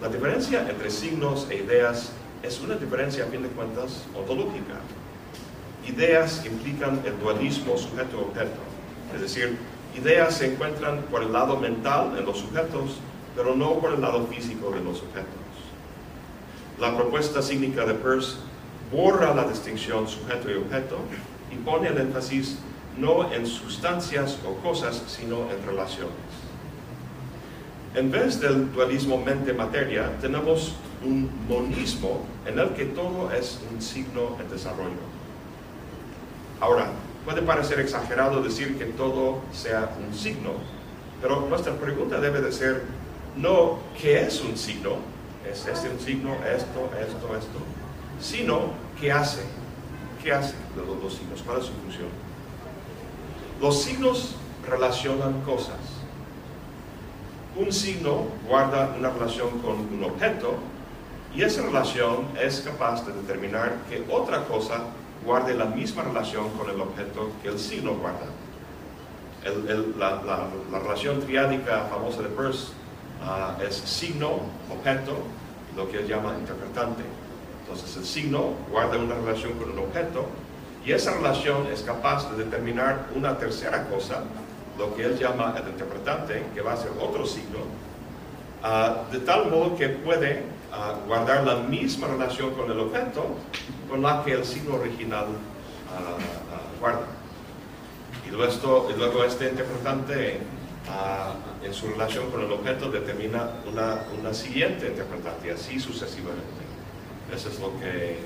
La 0.00 0.08
diferencia 0.08 0.66
entre 0.68 0.90
signos 0.90 1.46
e 1.50 1.56
ideas 1.56 2.12
es 2.42 2.60
una 2.60 2.76
diferencia, 2.76 3.24
a 3.24 3.26
fin 3.26 3.42
de 3.42 3.48
cuentas, 3.48 4.04
ontológica. 4.14 4.80
Ideas 5.86 6.46
implican 6.46 7.02
el 7.04 7.18
dualismo 7.20 7.76
sujeto-objeto. 7.76 8.60
Es 9.14 9.20
decir, 9.20 9.58
ideas 9.94 10.38
se 10.38 10.52
encuentran 10.52 11.02
por 11.10 11.22
el 11.22 11.32
lado 11.32 11.58
mental 11.58 12.16
en 12.18 12.24
los 12.24 12.38
sujetos, 12.38 12.96
pero 13.34 13.54
no 13.54 13.74
por 13.74 13.92
el 13.92 14.00
lado 14.00 14.26
físico 14.26 14.70
de 14.70 14.80
los 14.80 15.02
objetos. 15.02 15.26
La 16.80 16.96
propuesta 16.96 17.42
cínica 17.42 17.84
de 17.84 17.94
Peirce 17.94 18.36
borra 18.92 19.34
la 19.34 19.44
distinción 19.44 20.06
sujeto 20.08 20.50
y 20.50 20.54
objeto 20.54 20.98
y 21.52 21.56
pone 21.56 21.88
el 21.88 21.98
énfasis 21.98 22.58
no 22.98 23.32
en 23.32 23.46
sustancias 23.46 24.38
o 24.46 24.54
cosas, 24.62 25.02
sino 25.06 25.50
en 25.50 25.66
relaciones. 25.66 26.14
En 27.94 28.10
vez 28.10 28.40
del 28.40 28.72
dualismo 28.72 29.18
mente-materia, 29.18 30.12
tenemos 30.20 30.74
un 31.04 31.30
monismo 31.48 32.24
en 32.46 32.58
el 32.58 32.70
que 32.70 32.86
todo 32.86 33.30
es 33.32 33.60
un 33.72 33.80
signo 33.80 34.36
en 34.40 34.50
desarrollo. 34.50 35.16
Ahora, 36.60 36.88
puede 37.24 37.42
parecer 37.42 37.80
exagerado 37.80 38.42
decir 38.42 38.78
que 38.78 38.86
todo 38.86 39.40
sea 39.52 39.90
un 40.06 40.14
signo, 40.14 40.52
pero 41.20 41.46
nuestra 41.48 41.74
pregunta 41.74 42.20
debe 42.20 42.40
de 42.40 42.52
ser 42.52 42.82
no 43.36 43.78
qué 44.00 44.22
es 44.22 44.40
un 44.42 44.56
signo, 44.56 44.96
es 45.50 45.66
este 45.66 45.90
un 45.90 46.00
signo, 46.00 46.34
esto, 46.44 46.90
esto, 46.98 47.36
esto, 47.36 47.58
sino 48.20 48.72
qué 49.00 49.12
hace, 49.12 49.42
qué 50.22 50.32
hace 50.32 50.54
los 50.76 51.00
dos 51.02 51.14
signos, 51.14 51.42
cuál 51.42 51.58
es 51.58 51.66
su 51.66 51.72
función. 51.72 52.08
Los 53.60 53.82
signos 53.82 54.36
relacionan 54.68 55.40
cosas. 55.42 55.78
Un 57.56 57.72
signo 57.72 58.26
guarda 58.46 58.94
una 58.98 59.10
relación 59.10 59.58
con 59.60 59.80
un 59.80 60.04
objeto 60.04 60.56
y 61.34 61.42
esa 61.42 61.62
relación 61.62 62.26
es 62.40 62.60
capaz 62.60 63.06
de 63.06 63.12
determinar 63.12 63.76
que 63.88 64.04
otra 64.10 64.44
cosa 64.44 64.84
guarde 65.24 65.54
la 65.54 65.66
misma 65.66 66.02
relación 66.02 66.50
con 66.50 66.68
el 66.70 66.80
objeto 66.80 67.30
que 67.42 67.48
el 67.48 67.58
signo 67.58 67.94
guarda. 67.94 68.26
la, 69.98 70.78
relación 70.78 71.20
triádica 71.20 71.86
famosa 71.90 72.22
de 72.22 72.28
Peirce 72.28 72.68
ah, 73.22 73.56
es 73.66 73.74
signo, 73.74 74.40
objeto, 74.70 75.16
lo 75.76 75.90
que 75.90 75.98
él 75.98 76.08
llama 76.08 76.34
interpretante. 76.38 77.02
Entonces 77.68 77.96
el 77.96 78.04
signo 78.04 78.52
guarda 78.70 78.96
una 78.96 79.16
relación 79.16 79.54
con 79.54 79.70
un 79.70 79.80
objeto 79.80 80.26
y 80.84 80.92
esa 80.92 81.14
relación 81.14 81.66
es 81.66 81.82
capaz 81.82 82.30
de 82.30 82.44
determinar 82.44 83.06
una 83.16 83.36
tercera 83.36 83.88
cosa, 83.88 84.22
lo 84.78 84.94
que 84.94 85.04
él 85.04 85.18
llama 85.18 85.56
el 85.60 85.68
interpretante, 85.68 86.44
que 86.54 86.60
va 86.60 86.74
a 86.74 86.76
ser 86.76 86.92
otro 87.00 87.26
signo, 87.26 87.58
ah, 88.62 89.02
de 89.10 89.18
tal 89.18 89.50
modo 89.50 89.76
que 89.76 89.88
puede 89.88 90.44
ah, 90.72 90.94
guardar 91.08 91.44
la 91.44 91.56
misma 91.56 92.06
relación 92.06 92.54
con 92.54 92.70
el 92.70 92.78
objeto 92.78 93.26
con 93.90 94.00
la 94.00 94.22
que 94.24 94.34
el 94.34 94.44
signo 94.44 94.76
original 94.76 95.26
ah, 95.92 96.78
guarda. 96.78 97.06
Y 98.24 98.30
luego, 98.30 98.88
y 98.90 99.26
este 99.26 99.48
interpretante 99.48 100.40
en 101.64 101.74
su 101.74 101.88
relación 101.88 102.30
con 102.30 102.42
el 102.42 102.52
objeto 102.52 102.90
determina 102.90 103.50
una, 103.66 104.32
siguiente 104.32 104.86
interpretante, 104.86 105.50
así 105.50 105.80
sucesivamente. 105.80 106.75
Eso 107.34 107.48
es 107.48 107.60
lo 107.60 107.78
que 107.80 108.18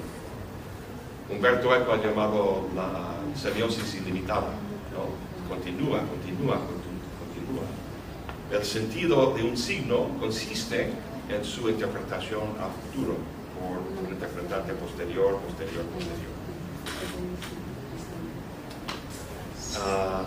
Humberto 1.30 1.74
Eco 1.74 1.92
ha 1.92 1.96
llamado 1.96 2.68
la 2.74 3.16
semiosis 3.34 3.94
ilimitada. 3.94 4.48
Continúa, 5.48 6.00
continúa, 6.00 6.58
continúa. 6.58 7.64
El 8.52 8.64
sentido 8.64 9.32
de 9.34 9.42
un 9.42 9.56
signo 9.56 10.08
consiste 10.20 10.90
en 11.28 11.44
su 11.44 11.68
interpretación 11.68 12.42
a 12.60 12.68
futuro 12.68 13.16
por 13.58 13.78
un 14.02 14.12
interpretante 14.12 14.72
posterior, 14.74 15.38
posterior, 15.38 15.84
posterior. 15.84 16.30
Ah, 19.78 20.24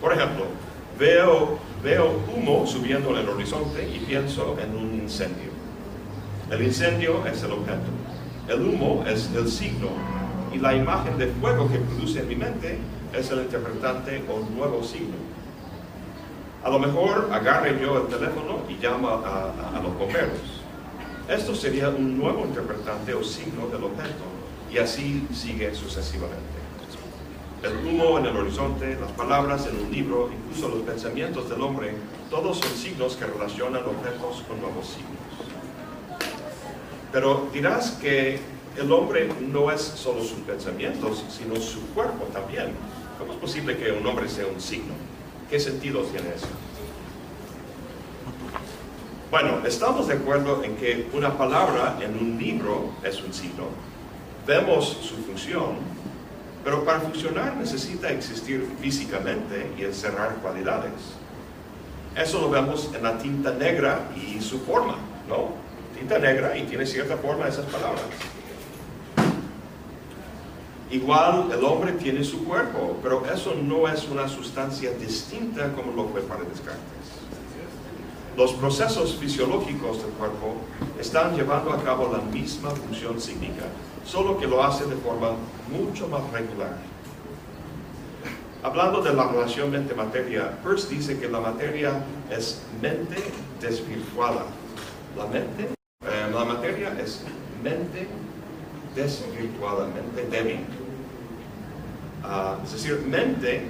por 0.00 0.12
ejemplo, 0.12 0.46
veo, 0.98 1.58
veo 1.82 2.20
humo 2.34 2.66
subiendo 2.66 3.10
en 3.10 3.16
el 3.18 3.28
horizonte 3.28 3.88
y 3.88 3.98
pienso 4.00 4.56
en 4.60 4.76
un 4.76 4.94
incendio. 4.94 5.50
El 6.50 6.62
incendio 6.62 7.26
es 7.26 7.42
el 7.42 7.52
objeto. 7.52 7.90
El 8.48 8.62
humo 8.62 9.04
es 9.06 9.30
el 9.34 9.48
signo 9.48 9.88
y 10.52 10.58
la 10.58 10.74
imagen 10.74 11.18
de 11.18 11.26
fuego 11.26 11.70
que 11.70 11.78
produce 11.78 12.20
en 12.20 12.28
mi 12.28 12.36
mente 12.36 12.78
es 13.12 13.30
el 13.30 13.40
interpretante 13.40 14.22
o 14.28 14.40
nuevo 14.54 14.82
signo. 14.82 15.16
A 16.62 16.70
lo 16.70 16.78
mejor 16.78 17.28
agarre 17.32 17.78
yo 17.80 18.02
el 18.02 18.06
teléfono 18.06 18.60
y 18.68 18.74
llamo 18.74 19.08
a, 19.08 19.80
los 19.82 19.98
bomberos. 19.98 20.62
Esto 21.28 21.54
sería 21.54 21.88
un 21.88 22.18
nuevo 22.18 22.44
interpretante 22.44 23.14
o 23.14 23.24
signo 23.24 23.66
del 23.66 23.82
objeto 23.84 24.24
y 24.70 24.78
así 24.78 25.26
sigue 25.32 25.74
sucesivamente. 25.74 26.61
El 27.62 27.76
humo 27.86 28.18
en 28.18 28.26
el 28.26 28.36
horizonte, 28.36 28.96
las 29.00 29.12
palabras 29.12 29.68
en 29.68 29.84
un 29.84 29.92
libro, 29.92 30.28
incluso 30.32 30.68
los 30.68 30.80
pensamientos 30.80 31.48
del 31.48 31.60
hombre, 31.60 31.94
todos 32.28 32.58
son 32.58 32.70
signos 32.72 33.14
que 33.14 33.24
relacionan 33.24 33.84
objetos 33.84 34.42
con 34.48 34.60
nuevos 34.60 34.88
signos. 34.88 35.22
Pero 37.12 37.48
dirás 37.52 37.92
que 38.00 38.40
el 38.76 38.90
hombre 38.90 39.28
no 39.40 39.70
es 39.70 39.80
solo 39.80 40.22
sus 40.22 40.40
pensamientos, 40.40 41.24
sino 41.30 41.54
su 41.54 41.80
cuerpo 41.94 42.24
también. 42.32 42.72
¿Cómo 43.16 43.34
es 43.34 43.38
posible 43.38 43.76
que 43.76 43.92
un 43.92 44.04
hombre 44.08 44.28
sea 44.28 44.46
un 44.48 44.60
signo? 44.60 44.94
¿Qué 45.48 45.60
sentido 45.60 46.00
tiene 46.02 46.34
eso? 46.34 46.48
Bueno, 49.30 49.64
estamos 49.64 50.08
de 50.08 50.14
acuerdo 50.14 50.64
en 50.64 50.74
que 50.76 51.06
una 51.12 51.38
palabra 51.38 51.96
en 52.00 52.18
un 52.18 52.38
libro 52.38 52.90
es 53.04 53.22
un 53.22 53.32
signo. 53.32 53.66
Vemos 54.46 54.98
su 55.00 55.14
función, 55.24 55.76
pero 56.64 56.84
para 56.84 57.00
funcionar 57.00 57.56
necesita 57.56 58.10
existir 58.10 58.66
físicamente 58.80 59.70
y 59.78 59.84
encerrar 59.84 60.36
cualidades. 60.36 60.92
Eso 62.16 62.40
lo 62.40 62.50
vemos 62.50 62.90
en 62.94 63.02
la 63.02 63.18
tinta 63.18 63.52
negra 63.52 64.00
y 64.16 64.40
su 64.40 64.60
forma, 64.60 64.96
¿no? 65.28 65.62
tinta 66.02 66.18
negra 66.18 66.56
y 66.56 66.64
tiene 66.64 66.84
cierta 66.84 67.16
forma 67.16 67.46
esas 67.46 67.66
palabras. 67.66 68.02
Igual 70.90 71.50
el 71.52 71.64
hombre 71.64 71.92
tiene 71.92 72.22
su 72.22 72.44
cuerpo, 72.44 72.98
pero 73.02 73.24
eso 73.32 73.54
no 73.54 73.88
es 73.88 74.06
una 74.08 74.28
sustancia 74.28 74.90
distinta 74.92 75.72
como 75.72 75.92
lo 75.92 76.08
fue 76.08 76.20
para 76.22 76.40
Descartes. 76.40 76.82
Los 78.36 78.52
procesos 78.54 79.16
fisiológicos 79.16 80.02
del 80.02 80.10
cuerpo 80.12 80.56
están 80.98 81.36
llevando 81.36 81.72
a 81.72 81.82
cabo 81.82 82.10
la 82.12 82.18
misma 82.18 82.70
función 82.70 83.20
psíquica, 83.20 83.64
solo 84.04 84.38
que 84.38 84.46
lo 84.46 84.62
hace 84.62 84.84
de 84.86 84.96
forma 84.96 85.30
mucho 85.70 86.08
más 86.08 86.22
regular. 86.30 86.76
Hablando 88.62 89.02
de 89.02 89.12
la 89.12 89.26
relación 89.28 89.70
mente-materia, 89.70 90.58
Peirce 90.62 90.88
dice 90.88 91.18
que 91.18 91.28
la 91.28 91.40
materia 91.40 92.04
es 92.30 92.62
mente 92.80 93.16
desvirtuada. 93.60 94.44
La 95.16 95.26
mente 95.26 95.70
la 96.32 96.44
materia 96.44 96.96
es 96.98 97.22
mente 97.62 98.06
desvirtuada, 98.94 99.86
mente 99.86 100.28
débil. 100.30 100.60
Ah, 102.24 102.56
es 102.64 102.72
decir, 102.72 103.04
mente 103.06 103.62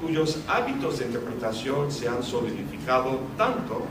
cuyos 0.00 0.38
hábitos 0.48 0.98
de 0.98 1.06
interpretación 1.06 1.92
se 1.92 2.08
han 2.08 2.22
solidificado 2.22 3.20
tanto 3.36 3.82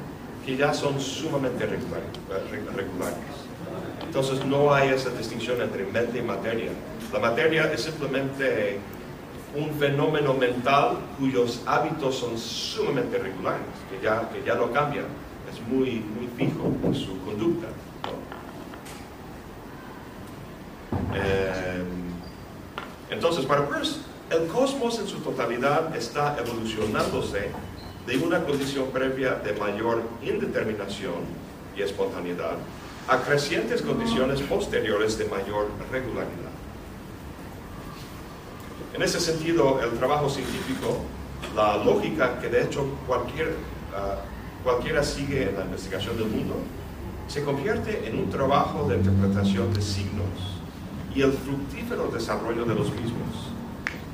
que 0.45 0.57
ya 0.57 0.73
son 0.73 0.99
sumamente 0.99 1.65
regulares. 1.65 3.48
Entonces 4.09 4.43
no 4.43 4.73
hay 4.73 4.89
esa 4.89 5.11
distinción 5.11 5.61
entre 5.61 5.85
mente 5.85 6.17
y 6.17 6.23
materia. 6.23 6.71
La 7.13 7.19
materia 7.19 7.71
es 7.71 7.81
simplemente 7.81 8.79
un 9.55 9.69
fenómeno 9.75 10.33
mental 10.33 10.97
cuyos 11.19 11.61
hábitos 11.67 12.15
son 12.15 12.35
sumamente 12.35 13.19
regulares, 13.19 13.61
que 13.87 14.03
ya, 14.03 14.27
que 14.33 14.43
ya 14.43 14.55
no 14.55 14.71
cambian, 14.71 15.05
es 15.47 15.61
muy, 15.67 15.99
muy 15.99 16.27
fijo 16.35 16.73
en 16.83 16.95
su 16.95 17.19
conducta. 17.19 17.67
Eh, 21.13 21.83
entonces, 23.11 23.45
para 23.45 23.69
Peirce, 23.69 23.99
el 24.31 24.47
cosmos 24.47 24.97
en 24.97 25.07
su 25.07 25.19
totalidad 25.19 25.95
está 25.95 26.35
evolucionándose 26.43 27.51
de 28.07 28.17
una 28.17 28.43
condición 28.43 28.87
previa 28.87 29.35
de 29.35 29.53
mayor 29.53 30.01
indeterminación 30.23 31.25
y 31.77 31.83
espontaneidad 31.83 32.57
a 33.09 33.17
crecientes 33.23 33.81
condiciones 33.81 34.39
posteriores 34.41 35.17
de 35.17 35.25
mayor 35.25 35.67
regularidad. 35.91 36.51
En 38.93 39.01
ese 39.01 39.19
sentido, 39.19 39.81
el 39.81 39.97
trabajo 39.97 40.29
científico, 40.29 40.99
la 41.55 41.83
lógica 41.83 42.39
que 42.39 42.49
de 42.49 42.63
hecho 42.63 42.85
cualquier, 43.07 43.55
ah, 43.95 44.17
cualquiera 44.63 45.03
sigue 45.03 45.49
en 45.49 45.57
la 45.57 45.65
investigación 45.65 46.17
del 46.17 46.27
mundo, 46.27 46.55
se 47.27 47.43
convierte 47.43 48.07
en 48.07 48.19
un 48.19 48.29
trabajo 48.29 48.87
de 48.87 48.97
interpretación 48.97 49.73
de 49.73 49.81
signos 49.81 50.59
y 51.15 51.21
el 51.23 51.33
fructífero 51.33 52.09
desarrollo 52.09 52.63
de 52.65 52.75
los 52.75 52.91
mismos. 52.91 53.49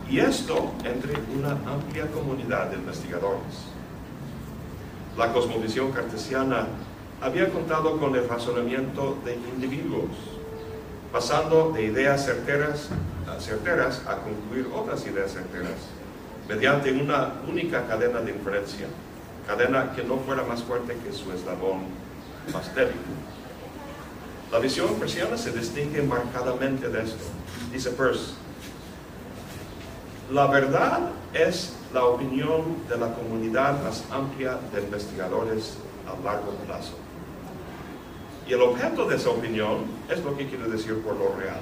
Y 0.09 0.19
esto 0.19 0.71
entre 0.85 1.13
una 1.37 1.51
amplia 1.51 2.07
comunidad 2.11 2.67
de 2.69 2.77
investigadores. 2.77 3.65
La 5.17 5.33
cosmovisión 5.33 5.91
cartesiana 5.91 6.67
había 7.21 7.49
contado 7.49 7.99
con 7.99 8.15
el 8.15 8.27
razonamiento 8.27 9.17
de 9.23 9.35
individuos, 9.35 10.11
pasando 11.11 11.71
de 11.71 11.83
ideas 11.83 12.25
certeras 12.25 12.89
a, 13.27 13.39
certeras 13.39 14.01
a 14.07 14.17
concluir 14.17 14.69
otras 14.73 15.05
ideas 15.07 15.31
certeras, 15.31 15.79
mediante 16.47 16.91
una 16.91 17.33
única 17.47 17.87
cadena 17.87 18.19
de 18.19 18.31
inferencia, 18.31 18.87
cadena 19.47 19.93
que 19.95 20.03
no 20.03 20.17
fuera 20.17 20.43
más 20.43 20.63
fuerte 20.63 20.97
que 21.03 21.11
su 21.11 21.31
eslabón 21.31 21.83
más 22.53 22.73
débil. 22.75 22.95
La 24.51 24.59
visión 24.59 24.93
persiana 24.95 25.37
se 25.37 25.51
distingue 25.51 26.01
marcadamente 26.03 26.87
de 26.89 27.03
esto. 27.03 27.23
Dice 27.71 27.89
Peirce, 27.91 28.33
la 30.31 30.47
verdad 30.47 31.11
es 31.33 31.73
la 31.93 32.05
opinión 32.05 32.77
de 32.87 32.97
la 32.97 33.13
comunidad 33.13 33.81
más 33.83 34.03
amplia 34.11 34.57
de 34.73 34.81
investigadores 34.81 35.77
a 36.05 36.23
largo 36.23 36.51
plazo. 36.65 37.04
Y 38.47 38.53
el 38.53 38.61
objeto 38.61 39.05
de 39.05 39.15
esa 39.15 39.29
opinión 39.29 39.85
es 40.09 40.23
lo 40.23 40.37
que 40.37 40.47
quiere 40.47 40.69
decir 40.69 41.01
por 41.01 41.15
lo 41.15 41.35
real. 41.35 41.59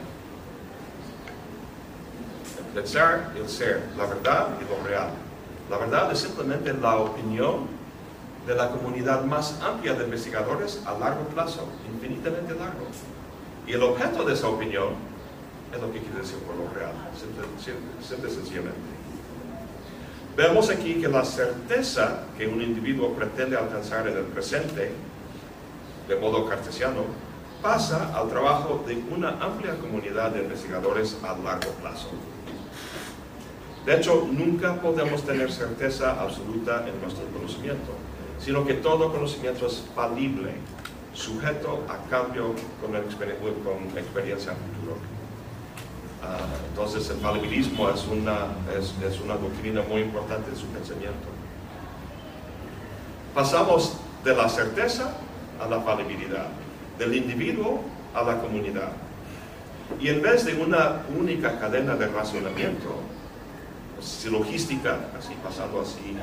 El 2.59 2.81
pensar 2.81 3.31
y 3.35 3.39
el 3.39 3.49
ser, 3.49 3.83
la 3.97 4.05
verdad 4.05 4.49
y 4.59 4.69
lo 4.69 4.87
real. 4.87 5.09
La 5.69 5.77
verdad 5.77 6.11
es 6.11 6.19
simplemente 6.19 6.73
la 6.73 6.97
opinión 6.97 7.67
de 8.45 8.55
la 8.55 8.69
comunidad 8.69 9.23
más 9.23 9.59
amplia 9.61 9.93
de 9.93 10.03
investigadores 10.03 10.81
a 10.85 10.97
largo 10.97 11.23
plazo, 11.27 11.67
infinitamente 11.93 12.53
largo. 12.55 12.87
Y 13.65 13.71
el 13.71 13.83
objeto 13.83 14.25
de 14.25 14.33
esa 14.33 14.49
opinión 14.49 14.89
es 15.73 15.81
lo 15.81 15.91
que 15.91 15.99
quiere 15.99 16.19
decir 16.19 16.37
por 16.39 16.55
lo 16.55 16.69
real, 16.73 16.91
simple, 17.17 18.29
sencillamente. 18.29 18.77
Vemos 20.35 20.69
aquí 20.69 20.95
que 20.95 21.07
la 21.07 21.23
certeza 21.23 22.23
que 22.37 22.47
un 22.47 22.61
individuo 22.61 23.13
pretende 23.13 23.55
alcanzar 23.55 24.07
en 24.07 24.17
el 24.17 24.23
presente, 24.25 24.91
de 26.07 26.15
modo 26.15 26.47
cartesiano, 26.47 27.03
pasa 27.61 28.11
al 28.17 28.29
trabajo 28.29 28.83
de 28.85 29.01
una 29.09 29.29
amplia 29.39 29.75
comunidad 29.75 30.31
de 30.31 30.43
investigadores 30.43 31.17
a 31.23 31.37
largo 31.37 31.71
plazo. 31.81 32.09
De 33.85 33.95
hecho, 33.95 34.27
nunca 34.31 34.75
podemos 34.81 35.23
tener 35.23 35.51
certeza 35.51 36.21
absoluta 36.21 36.85
en 36.87 37.01
nuestro 37.01 37.25
conocimiento 37.27 37.93
sino 38.43 38.65
que 38.65 38.73
todo 38.75 39.11
conocimiento 39.11 39.67
es 39.67 39.83
falible, 39.95 40.51
sujeto 41.13 41.83
a 41.87 42.09
cambio 42.09 42.53
con, 42.81 42.95
el 42.95 43.03
con 43.03 43.97
experiencia 43.97 44.51
futuro. 44.51 44.97
Ah, 46.21 46.37
entonces 46.69 47.09
el 47.09 47.17
falibilismo 47.17 47.89
es 47.89 48.05
una, 48.07 48.47
es, 48.77 48.93
es 49.05 49.19
una 49.21 49.35
doctrina 49.35 49.81
muy 49.87 50.01
importante 50.01 50.49
en 50.49 50.57
su 50.57 50.65
pensamiento. 50.67 51.27
Pasamos 53.33 53.93
de 54.23 54.35
la 54.35 54.49
certeza 54.49 55.15
a 55.63 55.69
la 55.69 55.81
falibilidad, 55.81 56.47
del 56.97 57.15
individuo 57.15 57.81
a 58.13 58.23
la 58.23 58.39
comunidad. 58.39 58.91
Y 59.99 60.09
en 60.09 60.21
vez 60.21 60.45
de 60.45 60.55
una 60.55 61.03
única 61.17 61.59
cadena 61.59 61.95
de 61.95 62.07
razonamiento, 62.07 62.95
logística, 64.29 64.97
así 65.17 65.33
pasando 65.43 65.81
así 65.81 66.15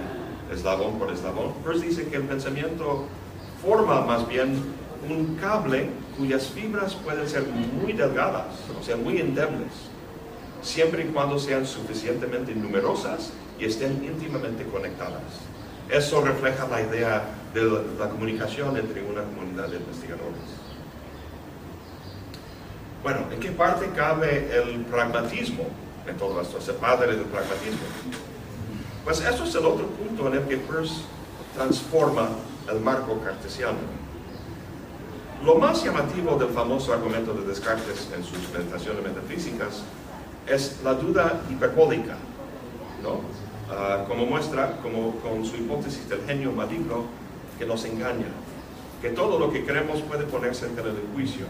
eslabón 0.52 0.98
por 0.98 1.10
eslabón. 1.12 1.52
Peirce 1.64 1.86
dice 1.86 2.08
que 2.08 2.16
el 2.16 2.24
pensamiento 2.24 3.06
forma 3.62 4.02
más 4.02 4.28
bien 4.28 4.62
un 5.08 5.36
cable 5.36 5.88
cuyas 6.18 6.48
fibras 6.48 6.94
pueden 6.94 7.28
ser 7.28 7.44
muy 7.46 7.92
delgadas, 7.92 8.46
o 8.78 8.82
sea, 8.82 8.96
muy 8.96 9.18
endebles, 9.18 9.72
siempre 10.62 11.04
y 11.04 11.06
cuando 11.08 11.38
sean 11.38 11.66
suficientemente 11.66 12.54
numerosas 12.54 13.32
y 13.58 13.64
estén 13.64 14.04
íntimamente 14.04 14.64
conectadas. 14.64 15.22
Eso 15.90 16.20
refleja 16.20 16.68
la 16.68 16.80
idea 16.80 17.24
de 17.52 17.62
la 17.98 18.08
comunicación 18.08 18.76
entre 18.76 19.02
una 19.02 19.22
comunidad 19.22 19.68
de 19.68 19.78
investigadores. 19.78 20.38
Bueno, 23.02 23.20
¿en 23.32 23.40
qué 23.40 23.50
parte 23.50 23.90
cabe 23.96 24.50
el 24.56 24.84
pragmatismo 24.84 25.64
en 26.06 26.16
todo 26.16 26.40
esto? 26.40 26.58
Es 26.58 26.68
el 26.68 26.76
padre 26.76 27.16
del 27.16 27.24
pragmatismo. 27.24 27.80
Pues 29.04 29.20
eso 29.20 29.44
es 29.44 29.54
el 29.54 29.64
otro 29.64 29.86
punto 29.86 30.28
en 30.28 30.34
el 30.34 30.42
que 30.46 30.58
Peirce 30.58 31.02
transforma 31.54 32.28
el 32.70 32.80
marco 32.80 33.18
cartesiano. 33.20 33.78
Lo 35.44 35.56
más 35.56 35.82
llamativo 35.82 36.36
del 36.36 36.50
famoso 36.50 36.92
argumento 36.92 37.32
de 37.32 37.46
Descartes 37.46 38.08
en 38.14 38.22
sus 38.22 38.38
meditaciones 38.52 39.02
metafísicas 39.02 39.82
es 40.46 40.78
la 40.84 40.94
duda 40.94 41.40
hiperbólica, 41.50 42.16
¿no? 43.02 43.22
Ah, 43.72 44.04
como 44.08 44.26
muestra, 44.26 44.78
como 44.82 45.12
con 45.20 45.44
su 45.44 45.56
hipótesis 45.56 46.08
del 46.08 46.22
genio 46.26 46.50
maligno 46.50 47.04
que 47.56 47.64
nos 47.64 47.84
engaña, 47.84 48.26
que 49.00 49.10
todo 49.10 49.38
lo 49.38 49.52
que 49.52 49.64
creemos 49.64 50.02
puede 50.02 50.24
ponerse 50.24 50.66
en 50.66 50.74
tela 50.74 50.88
de 50.88 51.00
juicio, 51.14 51.46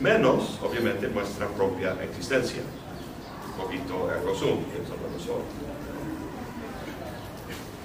menos, 0.00 0.60
obviamente, 0.62 1.08
nuestra 1.08 1.48
propia 1.48 1.96
existencia. 2.04 2.62
Un 3.44 3.64
poquito 3.64 4.08
ergo 4.12 4.34
sum, 4.34 4.58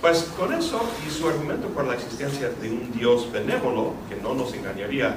pues 0.02 0.32
con 0.38 0.54
eso 0.54 0.80
y 1.06 1.10
su 1.10 1.28
argumento 1.28 1.67
por 1.70 1.86
la 1.86 1.96
existencia 1.96 2.50
de 2.50 2.70
un 2.70 2.91
Dios 2.91 3.32
benévolo, 3.32 3.93
que 4.08 4.15
no 4.17 4.36
nos 4.36 4.54
engañaría, 4.54 5.15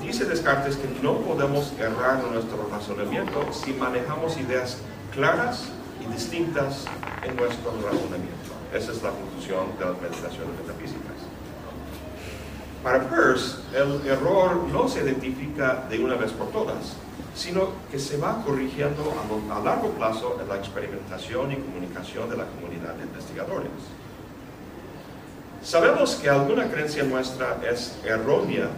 dice 0.00 0.24
Descartes 0.24 0.76
que 0.76 0.88
no 1.02 1.18
podemos 1.18 1.72
errar 1.80 2.22
en 2.24 2.32
nuestro 2.32 2.68
razonamiento 2.70 3.44
si 3.52 3.72
manejamos 3.72 4.38
ideas 4.38 4.78
claras 5.12 5.72
y 6.02 6.12
distintas 6.12 6.84
en 7.22 7.36
nuestro 7.36 7.72
razonamiento. 7.72 8.52
Esa 8.74 8.92
es 8.92 9.02
la 9.02 9.10
conclusión 9.10 9.66
de 9.78 9.84
las 9.84 10.00
meditaciones 10.00 10.58
metafísicas. 10.60 11.12
Para 12.82 13.08
Peirce, 13.08 13.58
el 13.74 14.04
error 14.06 14.56
no 14.72 14.88
se 14.88 15.02
identifica 15.02 15.84
de 15.88 16.02
una 16.02 16.16
vez 16.16 16.32
por 16.32 16.48
todas, 16.48 16.96
sino 17.34 17.68
que 17.90 17.98
se 17.98 18.16
va 18.16 18.42
corrigiendo 18.44 19.14
a, 19.50 19.60
largo 19.60 19.90
plazo 19.90 20.38
en 20.40 20.48
la 20.48 20.56
experimentación 20.56 21.52
y 21.52 21.56
comunicación 21.56 22.28
de 22.28 22.36
la 22.36 22.46
comunidad 22.46 22.94
de 22.94 23.04
investigadores. 23.04 23.70
Sabemos 25.62 26.16
que 26.16 26.28
alguna 26.28 26.68
creencia 26.68 27.04
nuestra 27.04 27.60
es 27.70 27.96
errónea 28.04 28.68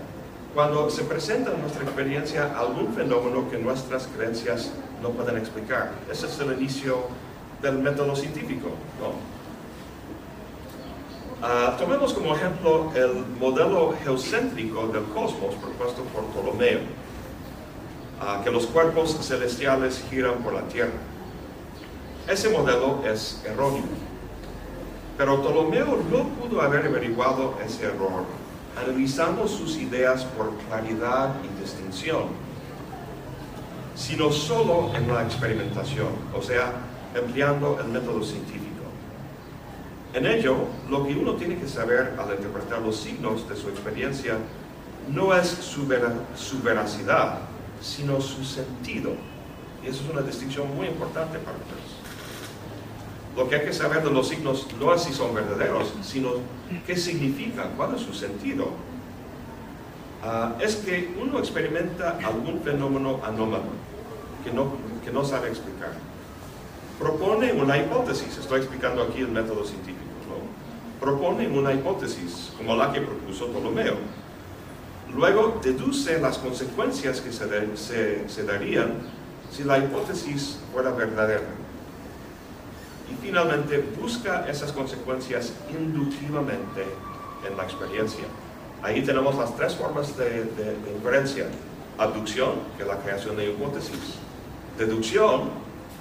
cuando 0.54 0.90
se 0.90 1.02
presenta 1.04 1.52
en 1.52 1.62
nuestra 1.62 1.82
experiencia 1.82 2.56
algún 2.56 2.94
fenómeno 2.94 3.50
que 3.50 3.58
nuestras 3.58 4.06
creencias 4.14 4.70
no 5.04 5.10
pueden 5.10 5.36
explicar. 5.36 5.92
Ese 6.10 6.26
es 6.26 6.40
el 6.40 6.54
inicio 6.54 6.96
del 7.60 7.78
método 7.78 8.16
científico. 8.16 8.70
Ah, 11.42 11.76
tomemos 11.78 12.14
como 12.14 12.34
ejemplo 12.34 12.90
el 12.94 13.26
modelo 13.38 13.94
geocéntrico 14.02 14.86
del 14.88 15.04
cosmos 15.04 15.54
propuesto 15.56 16.02
por 16.04 16.24
Ptolomeo, 16.28 16.80
ah, 18.18 18.40
que 18.42 18.50
los 18.50 18.66
cuerpos 18.66 19.18
celestiales 19.20 20.02
giran 20.08 20.42
por 20.42 20.54
la 20.54 20.62
Tierra. 20.62 20.98
Ese 22.26 22.48
modelo 22.48 23.00
es 23.04 23.42
erróneo. 23.44 23.84
Pero 25.18 25.42
Ptolomeo 25.42 25.98
no 26.10 26.28
pudo 26.30 26.62
haber 26.62 26.86
averiguado 26.86 27.58
ese 27.62 27.84
error 27.84 28.24
analizando 28.76 29.46
sus 29.46 29.76
ideas 29.76 30.24
por 30.24 30.52
claridad 30.66 31.34
y 31.44 31.60
distinción, 31.60 32.24
sino 33.94 34.30
solo 34.32 34.92
en 34.94 35.08
la 35.08 35.22
experimentación, 35.22 36.08
o 36.34 36.42
sea, 36.42 36.72
empleando 37.14 37.78
el 37.80 37.88
método 37.88 38.22
científico. 38.22 38.64
En 40.14 40.26
ello, 40.26 40.56
lo 40.88 41.04
que 41.04 41.14
uno 41.14 41.34
tiene 41.34 41.58
que 41.58 41.66
saber 41.66 42.14
al 42.18 42.34
interpretar 42.34 42.80
los 42.82 42.96
signos 42.96 43.48
de 43.48 43.56
su 43.56 43.68
experiencia 43.68 44.36
no 45.08 45.34
es 45.34 45.48
su, 45.48 45.86
veracidad, 45.86 47.40
sino 47.80 48.20
su 48.20 48.44
sentido. 48.44 49.10
Y 49.84 49.88
eso 49.88 50.04
es 50.04 50.10
una 50.10 50.22
distinción 50.22 50.74
muy 50.74 50.86
importante 50.86 51.38
para 51.38 51.58
nosotros. 51.58 51.80
Lo 53.36 53.48
que 53.48 53.56
hay 53.56 53.66
que 53.66 53.72
saber 53.72 54.04
de 54.04 54.10
los 54.10 54.28
signos 54.28 54.66
no 54.78 54.94
es 54.94 55.02
si 55.02 55.12
son 55.12 55.34
verdaderos, 55.34 55.92
sino 56.02 56.30
qué 56.86 56.96
significan, 56.96 57.70
cuál 57.76 57.96
es 57.96 58.02
su 58.02 58.14
sentido. 58.14 58.68
Ah, 60.26 60.54
es 60.58 60.76
que 60.76 61.14
uno 61.20 61.38
experimenta 61.38 62.18
algún 62.24 62.62
fenómeno 62.62 63.20
anómalo 63.22 63.64
que 64.42 64.50
no, 64.50 64.72
que 65.04 65.10
no 65.12 65.22
sabe 65.22 65.48
explicar. 65.48 65.92
Propone 66.98 67.52
una 67.52 67.76
hipótesis, 67.76 68.38
estoy 68.38 68.60
explicando 68.60 69.02
aquí 69.02 69.20
el 69.20 69.28
método 69.28 69.64
científico, 69.64 70.00
propone 70.98 71.46
una 71.48 71.74
hipótesis 71.74 72.52
como 72.56 72.74
la 72.74 72.90
que 72.90 73.02
propuso 73.02 73.48
Ptolomeo. 73.48 73.96
Luego 75.14 75.60
deduce 75.62 76.18
las 76.18 76.38
consecuencias 76.38 77.20
que 77.20 77.30
se, 77.30 78.26
se 78.26 78.44
darían 78.44 78.94
si 79.50 79.62
la 79.62 79.76
hipótesis 79.76 80.58
fuera 80.72 80.90
verdadera 80.90 81.44
y 83.12 83.14
finalmente 83.22 83.84
busca 84.00 84.48
esas 84.48 84.72
consecuencias 84.72 85.52
inductivamente 85.70 86.86
en 87.46 87.56
la 87.58 87.64
experiencia. 87.64 88.24
Ahí 88.84 89.00
tenemos 89.00 89.34
las 89.36 89.56
tres 89.56 89.74
formas 89.74 90.14
de, 90.18 90.46
inferencia. 90.94 91.46
Aducción, 91.96 92.56
que 92.76 92.82
es 92.82 92.88
la 92.88 92.98
creación 92.98 93.34
de 93.34 93.46
hipótesis. 93.46 94.16
Deducción, 94.76 95.48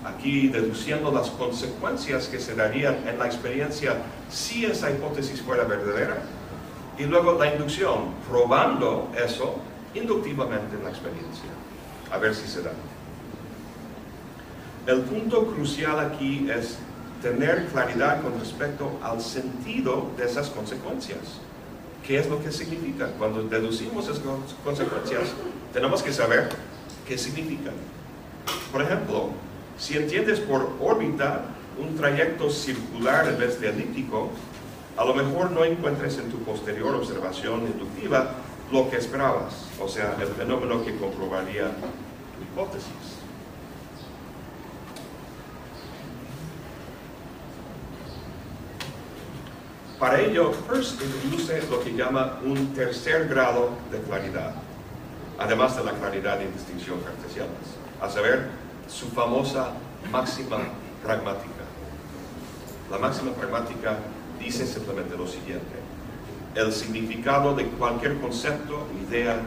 aquí 0.04 0.50
deduciendo 0.50 1.10
las 1.10 1.30
consecuencias 1.30 2.28
que 2.28 2.42
se 2.42 2.56
darían 2.56 3.08
en 3.08 3.18
la 3.18 3.26
experiencia 3.28 3.96
si 4.30 4.66
esa 4.66 4.92
hipótesis 4.92 5.42
fuera 5.42 5.64
verdadera. 5.64 6.24
Y 6.98 7.04
luego 7.04 7.40
la 7.40 7.54
inducción, 7.54 8.16
probando 8.30 9.10
eso 9.16 9.56
inductivamente 9.94 10.76
en 10.76 10.84
la 10.84 10.90
experiencia. 10.90 11.50
A 12.12 12.18
ver 12.18 12.36
si 12.36 12.50
se 12.50 12.64
da. 12.64 12.72
El 14.88 15.04
punto 15.04 15.46
crucial 15.54 16.02
aquí 16.02 16.50
es 16.54 16.80
tener 17.22 17.68
claridad 17.68 18.22
con 18.22 18.38
respecto 18.38 18.92
al 19.02 19.22
sentido 19.22 20.10
de 20.18 20.26
esas 20.26 20.50
consecuencias. 20.50 21.40
¿Qué 22.06 22.20
es 22.20 22.28
lo 22.28 22.44
que 22.44 22.52
significa? 22.52 23.08
Cuando 23.18 23.44
deducimos 23.44 24.06
esas 24.06 24.22
consecuencias, 24.64 25.30
tenemos 25.72 26.04
que 26.04 26.12
saber 26.12 26.50
qué 27.08 27.18
significan. 27.18 27.76
Por 28.72 28.82
ejemplo, 28.82 29.30
si 29.78 29.98
entiendes 29.98 30.40
por 30.42 30.70
órbita 30.82 31.46
un 31.80 31.96
trayecto 31.96 32.50
circular 32.50 33.28
en 33.30 33.40
vez 33.40 33.60
de 33.62 33.70
elíptico, 33.70 34.30
a 34.98 35.06
lo 35.06 35.14
mejor 35.14 35.52
no 35.52 35.64
encuentres 35.64 36.18
en 36.18 36.30
tu 36.30 36.38
posterior 36.40 36.94
observación 36.94 37.62
inductiva 37.62 38.36
lo 38.72 38.90
que 38.90 38.98
esperabas, 38.98 39.54
o 39.80 39.88
sea, 39.88 40.18
el 40.20 40.28
fenómeno 40.28 40.84
que 40.84 40.96
comprobaría 40.98 41.70
tu 41.72 42.44
hipótesis. 42.44 43.13
Para 50.04 50.20
ello, 50.20 50.52
Peirce 50.68 50.98
introduce 51.02 51.64
lo 51.72 51.82
que 51.82 51.94
llama 51.94 52.38
un 52.44 52.74
tercer 52.74 53.30
grado 53.30 53.70
de 53.90 54.02
claridad, 54.02 54.52
además 55.40 55.78
de 55.78 55.86
la 55.86 55.94
claridad 55.94 56.42
y 56.42 56.48
distinción 56.48 57.00
cartesianas, 57.00 57.56
a 58.02 58.10
saber, 58.10 58.50
su 58.90 59.08
famosa 59.08 59.70
máxima 60.12 60.58
pragmática. 61.02 61.64
La 62.92 62.98
máxima 62.98 63.32
pragmática 63.32 63.96
dice 64.38 64.68
simplemente 64.68 65.16
lo 65.16 65.26
siguiente. 65.26 65.80
El 66.54 66.74
significado 66.74 67.56
de 67.56 67.68
cualquier 67.68 68.20
concepto 68.20 68.86
idea 69.08 69.40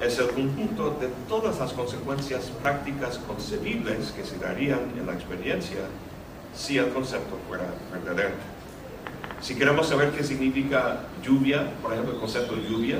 es 0.00 0.18
el 0.18 0.30
conjunto 0.30 0.96
de 1.00 1.10
todas 1.28 1.60
las 1.60 1.72
consecuencias 1.72 2.50
prácticas 2.60 3.18
concebibles 3.18 4.10
que 4.10 4.24
se 4.24 4.36
darían 4.38 4.80
en 4.98 5.06
la 5.06 5.12
experiencia 5.12 5.86
si 6.56 6.78
el 6.78 6.88
concepto 6.88 7.38
fuera 7.46 7.66
verdadero. 7.92 8.51
Si 9.42 9.56
queremos 9.56 9.88
saber 9.88 10.12
qué 10.12 10.22
significa 10.22 11.00
lluvia, 11.20 11.72
por 11.82 11.92
ejemplo, 11.92 12.14
el 12.14 12.20
concepto 12.20 12.54
de 12.54 12.62
lluvia, 12.62 12.98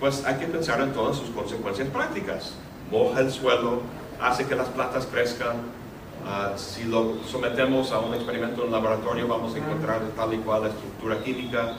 pues 0.00 0.24
hay 0.24 0.36
que 0.36 0.46
pensar 0.46 0.80
en 0.80 0.94
todas 0.94 1.18
sus 1.18 1.28
consecuencias 1.28 1.88
prácticas. 1.88 2.54
Moja 2.90 3.20
el 3.20 3.30
suelo, 3.30 3.82
hace 4.18 4.46
que 4.46 4.54
las 4.54 4.68
plantas 4.68 5.04
crezcan. 5.04 5.56
Ah, 6.26 6.54
si 6.56 6.84
lo 6.84 7.18
sometemos 7.30 7.92
a 7.92 7.98
un 7.98 8.14
experimento 8.14 8.64
en 8.64 8.72
laboratorio, 8.72 9.28
vamos 9.28 9.54
a 9.54 9.58
encontrar 9.58 10.00
tal 10.16 10.32
y 10.32 10.38
cual 10.38 10.66
estructura 10.66 11.22
química, 11.22 11.74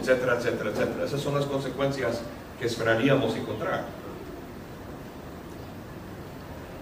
etcétera, 0.00 0.38
etcétera, 0.38 0.70
etcétera. 0.70 1.04
Esas 1.04 1.20
son 1.20 1.34
las 1.34 1.44
consecuencias 1.44 2.22
que 2.58 2.64
esperaríamos 2.64 3.36
encontrar. 3.36 3.84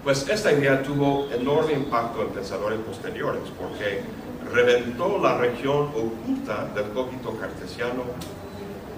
Pues 0.03 0.27
esta 0.29 0.51
idea 0.51 0.83
tuvo 0.83 1.29
enorme 1.31 1.75
impacto 1.75 2.23
en 2.23 2.29
pensadores 2.29 2.79
posteriores, 2.81 3.43
porque 3.59 4.03
reventó 4.51 5.19
la 5.19 5.37
región 5.37 5.89
oculta 5.89 6.71
del 6.75 6.87
cogito 6.91 7.37
cartesiano 7.39 8.05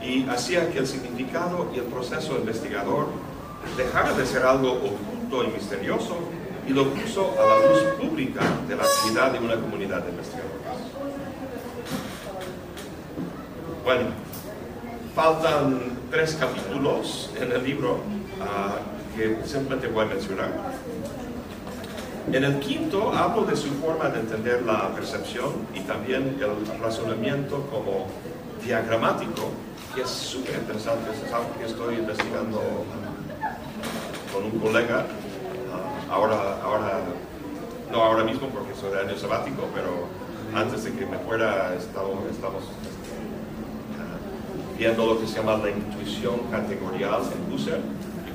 y 0.00 0.28
hacía 0.28 0.70
que 0.70 0.78
el 0.78 0.86
significado 0.86 1.68
y 1.74 1.78
el 1.78 1.84
proceso 1.86 2.36
investigador 2.36 3.06
dejara 3.76 4.12
de 4.12 4.24
ser 4.24 4.44
algo 4.44 4.72
oculto 4.72 5.44
y 5.44 5.48
misterioso 5.48 6.18
y 6.68 6.72
lo 6.72 6.88
puso 6.90 7.32
a 7.32 7.46
la 7.46 7.68
luz 7.68 7.82
pública 8.00 8.42
de 8.68 8.76
la 8.76 8.84
actividad 8.84 9.32
de 9.32 9.38
una 9.40 9.56
comunidad 9.56 10.02
de 10.02 10.10
investigadores. 10.10 10.52
Bueno, 13.84 14.10
faltan 15.16 15.98
tres 16.12 16.36
capítulos 16.38 17.30
en 17.40 17.50
el 17.50 17.64
libro 17.64 17.94
uh, 17.94 19.01
que 19.16 19.36
simplemente 19.44 19.88
voy 19.88 20.04
a 20.04 20.08
mencionar. 20.08 20.50
En 22.32 22.44
el 22.44 22.60
quinto 22.60 23.12
hablo 23.12 23.44
de 23.44 23.56
su 23.56 23.68
forma 23.74 24.08
de 24.08 24.20
entender 24.20 24.62
la 24.62 24.88
percepción 24.94 25.52
y 25.74 25.80
también 25.80 26.38
el 26.40 26.80
razonamiento 26.80 27.66
como 27.70 28.06
diagramático, 28.64 29.50
que 29.94 30.02
es 30.02 30.08
súper 30.08 30.54
interesante, 30.56 31.10
es 31.10 31.32
algo 31.32 31.50
que 31.58 31.66
estoy 31.66 31.96
investigando 31.96 32.60
con 34.32 34.44
un 34.44 34.58
colega, 34.60 35.04
ah, 35.72 36.12
ahora, 36.12 36.62
ahora, 36.62 37.00
no 37.90 38.02
ahora 38.02 38.24
mismo 38.24 38.48
porque 38.48 38.72
soy 38.80 38.92
de 38.92 39.00
año 39.00 39.18
sabático, 39.18 39.68
pero 39.74 40.06
antes 40.54 40.84
de 40.84 40.92
que 40.92 41.04
me 41.04 41.18
fuera 41.18 41.74
estamos, 41.74 42.24
estamos 42.30 42.62
ah, 43.98 44.78
viendo 44.78 45.06
lo 45.06 45.20
que 45.20 45.26
se 45.26 45.36
llama 45.36 45.58
la 45.58 45.70
intuición 45.70 46.38
categorial 46.50 47.20
en 47.22 47.52
Husserl 47.52 47.82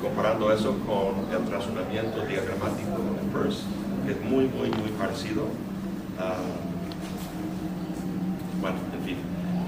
comparando 0.02 0.52
eso 0.52 0.76
con 0.86 1.26
el 1.32 1.52
razonamiento 1.52 2.26
diagramático 2.26 2.98
en 3.22 3.30
Peirce 3.30 3.64
es 4.08 4.22
muy, 4.24 4.46
muy, 4.48 4.70
muy 4.70 4.90
parecido. 4.98 5.44
bueno, 8.62 8.78
en 8.94 9.06
fin. 9.06 9.18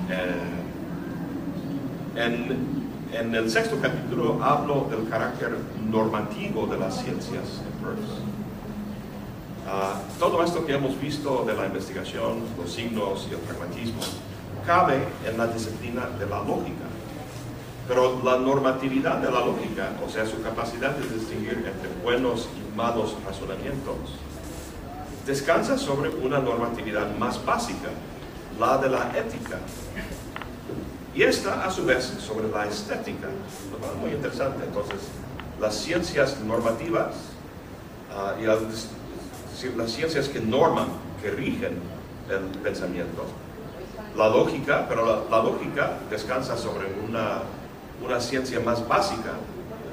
Eh, 0.10 0.60
en, 2.16 2.80
el 3.34 3.50
sexto 3.50 3.78
capítulo 3.82 4.44
hablo 4.44 4.88
del 4.90 5.10
carácter 5.10 5.58
normativo 5.90 6.68
de 6.68 6.78
las 6.78 7.02
ciencias 7.02 7.62
en 7.66 7.86
Peirce. 7.86 8.22
Ah, 9.68 10.02
todo 10.18 10.44
esto 10.44 10.66
que 10.66 10.74
hemos 10.74 11.00
visto 11.00 11.44
de 11.46 11.54
la 11.54 11.68
investigación, 11.68 12.40
los 12.58 12.72
signos 12.72 13.28
y 13.30 13.34
el 13.34 13.40
pragmatismo, 13.40 14.02
cabe 14.66 15.00
en 15.28 15.38
la 15.38 15.48
disciplina 15.48 16.08
de 16.18 16.26
la 16.26 16.40
lógica. 16.40 16.89
Pero 17.90 18.22
la 18.24 18.38
normatividad 18.38 19.18
de 19.18 19.30
la 19.30 19.42
lógica, 19.42 19.90
o 20.06 20.10
sea, 20.10 20.26
su 20.26 20.42
capacidad 20.42 20.92
de 20.92 21.10
distinguir 21.10 21.66
entre 21.68 21.90
buenos 22.02 22.48
y 22.56 22.78
malos 22.78 23.18
razonamientos, 23.26 23.98
descansa 25.26 25.78
sobre 25.78 26.10
una 26.10 26.40
normatividad 26.40 27.14
más 27.18 27.44
básica, 27.44 27.90
la 28.58 28.78
de 28.78 28.90
la 28.90 29.12
ética. 29.18 29.58
Y 31.14 31.24
esta, 31.24 31.66
a 31.66 31.72
su 31.72 31.84
vez, 31.86 32.06
sobre 32.06 32.48
la 32.50 32.68
estética. 32.68 33.28
Muy 34.00 34.12
interesante. 34.12 34.64
Entonces, 34.66 35.00
las 35.60 35.76
ciencias 35.76 36.40
normativas 36.42 37.16
ah, 38.16 38.36
y 38.40 38.44
las, 38.44 38.60
ciencias 39.92 40.30
que 40.30 40.40
norman, 40.40 40.88
que 41.22 41.32
rigen 41.32 41.80
el 42.30 42.60
pensamiento, 42.60 43.26
la 44.16 44.30
lógica, 44.30 44.86
pero 44.88 45.26
la, 45.30 45.44
lógica 45.44 45.98
descansa 46.10 46.58
sobre 46.58 46.88
una, 47.08 47.42
una, 48.04 48.20
ciencia 48.20 48.60
más 48.60 48.88
básica 48.88 49.34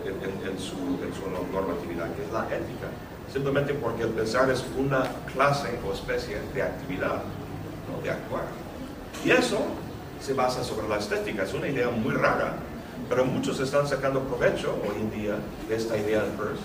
en, 0.04 0.58
su, 0.58 0.76
en 0.76 1.12
su 1.14 1.52
normatividad, 1.52 2.14
que 2.14 2.24
es 2.24 2.32
la 2.32 2.44
ética 2.44 2.88
simplemente 3.32 3.74
porque 3.74 4.04
el 4.04 4.10
pensar 4.10 4.50
es 4.50 4.64
una 4.78 5.04
clase 5.32 5.78
o 5.86 5.92
especie 5.92 6.38
de 6.54 6.62
actividad, 6.62 7.22
no 7.90 8.02
de 8.02 8.10
actuar. 8.10 8.44
Y 9.24 9.30
eso 9.30 9.58
se 10.20 10.32
basa 10.32 10.64
sobre 10.64 10.88
la 10.88 10.96
estética, 10.96 11.42
es 11.42 11.54
una 11.54 11.68
idea 11.68 11.90
muy 11.90 12.14
rara, 12.14 12.54
pero 13.08 13.24
muchos 13.24 13.60
están 13.60 13.86
sacando 13.86 14.20
provecho 14.20 14.74
hoy 14.88 15.02
en 15.02 15.10
día 15.10 15.34
de 15.68 15.76
esta 15.76 15.96
idea 15.96 16.24
en 16.24 16.30
Peirce, 16.32 16.62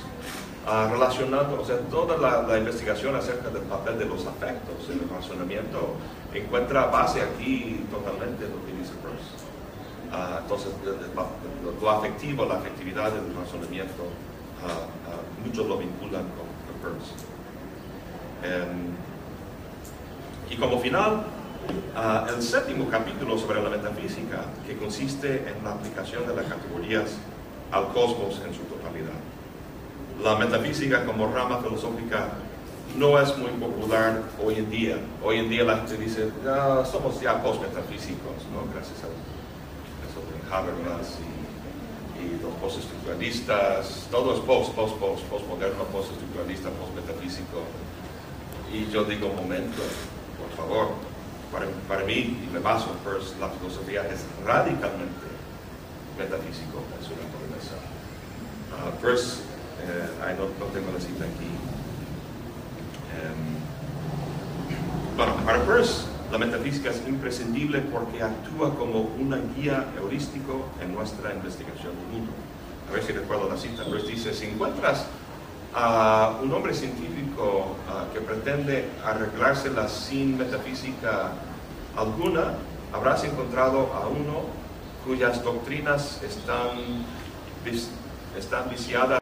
uh, 0.65 0.91
relacionando, 0.91 1.61
o 1.61 1.65
sea, 1.65 1.77
toda 1.89 2.17
la, 2.17 2.57
investigación 2.57 3.15
acerca 3.15 3.49
del 3.49 3.63
papel 3.63 3.99
de 3.99 4.05
los 4.05 4.25
afectos 4.25 4.89
en 4.89 5.01
el 5.01 5.09
razonamiento 5.09 5.95
encuentra 6.33 6.85
base 6.85 7.21
aquí 7.21 7.85
totalmente 7.91 8.45
en 8.45 8.51
lo 8.51 8.65
que 8.65 8.71
dice 8.79 8.93
Peirce. 9.03 9.50
Ah, 10.13 10.39
entonces, 10.41 10.71
lo, 11.81 11.89
afectivo, 11.89 12.45
la 12.45 12.55
afectividad 12.55 13.11
del 13.11 13.33
razonamiento, 13.33 14.03
ah, 14.61 15.45
muchos 15.45 15.67
lo 15.67 15.77
vinculan 15.77 16.23
con 16.23 16.51
Em, 18.43 18.91
y 20.49 20.55
como 20.57 20.79
final, 20.79 21.23
ah, 21.95 22.27
el 22.35 22.41
séptimo 22.41 22.89
capítulo 22.89 23.37
sobre 23.37 23.61
la 23.61 23.69
metafísica, 23.69 24.45
que 24.65 24.75
consiste 24.77 25.47
en 25.47 25.63
la 25.63 25.73
aplicación 25.73 26.27
de 26.27 26.35
las 26.35 26.45
categorías 26.45 27.17
al 27.71 27.87
cosmos 27.89 28.41
en 28.45 28.53
su 28.53 28.63
totalidad. 28.63 29.19
La 30.23 30.35
metafísica 30.35 31.05
como 31.05 31.31
rama 31.31 31.59
filosófica 31.59 32.29
no 32.97 33.19
es 33.19 33.37
muy 33.37 33.51
popular 33.51 34.23
hoy 34.43 34.55
en 34.55 34.69
día. 34.69 34.97
Hoy 35.23 35.37
en 35.37 35.49
día 35.49 35.63
la 35.63 35.77
gente 35.77 35.97
dice, 35.97 36.29
somos 36.91 37.21
ya 37.21 37.41
post-metafísicos, 37.41 38.35
¿no? 38.51 38.65
gracias 38.73 39.03
a 39.03 39.07
de 39.07 39.40
Habermas 40.51 41.17
y 41.19 41.41
y 42.21 42.41
los 42.41 42.53
postestructuralistas, 42.61 44.07
todo 44.11 44.35
es 44.35 44.39
post, 44.41 44.73
post, 44.73 44.95
post, 44.97 45.23
postmoderno, 45.25 45.83
postestructuralista, 45.85 46.69
postmetafísico. 46.69 47.63
Y 48.71 48.89
yo 48.91 49.03
digo, 49.03 49.29
momento, 49.29 49.81
por 50.37 50.49
favor, 50.55 50.93
para, 51.51 51.65
para 51.87 52.05
mí, 52.05 52.37
y 52.45 52.49
me 52.53 52.59
baso 52.59 52.95
Peirce, 53.03 53.35
la 53.39 53.49
filosofía 53.49 54.07
es 54.07 54.23
radicalmente 54.45 55.27
metafísico 56.17 56.83
en 56.97 57.03
su 57.03 57.11
naturaleza. 57.17 57.75
Uh, 58.71 58.93
eh, 59.83 60.35
no, 60.37 60.45
no, 60.65 60.71
tengo 60.71 60.91
la 60.93 60.99
cita 60.99 61.25
aquí. 61.25 61.49
Um, 63.17 63.57
bueno, 65.17 65.35
para 65.45 65.59
Peirce, 65.65 66.05
la 66.31 66.37
metafísica 66.37 66.89
es 66.89 67.01
imprescindible 67.07 67.81
porque 67.81 68.23
actúa 68.23 68.73
como 68.75 69.01
una 69.19 69.37
guía 69.55 69.85
heurístico 69.97 70.69
en 70.81 70.93
nuestra 70.93 71.33
investigación 71.33 71.93
del 71.97 72.07
mundo. 72.07 72.31
A 72.89 72.93
ver 72.93 73.03
si 73.03 73.11
recuerdo 73.11 73.49
la 73.49 73.57
cita. 73.57 73.83
Pues 73.83 74.07
dice, 74.07 74.33
si 74.33 74.45
encuentras 74.45 75.05
a 75.73 76.37
un 76.41 76.53
hombre 76.53 76.73
científico 76.73 77.75
ah, 77.89 78.05
que 78.13 78.21
pretende 78.21 78.89
arreglársela 79.05 79.89
sin 79.89 80.37
metafísica 80.37 81.33
alguna, 81.97 82.55
habrás 82.93 83.23
encontrado 83.25 83.91
a 83.93 84.07
uno 84.07 84.45
cuyas 85.05 85.43
doctrinas 85.43 86.21
están 86.23 87.05
están 88.37 88.69
viciadas 88.69 89.20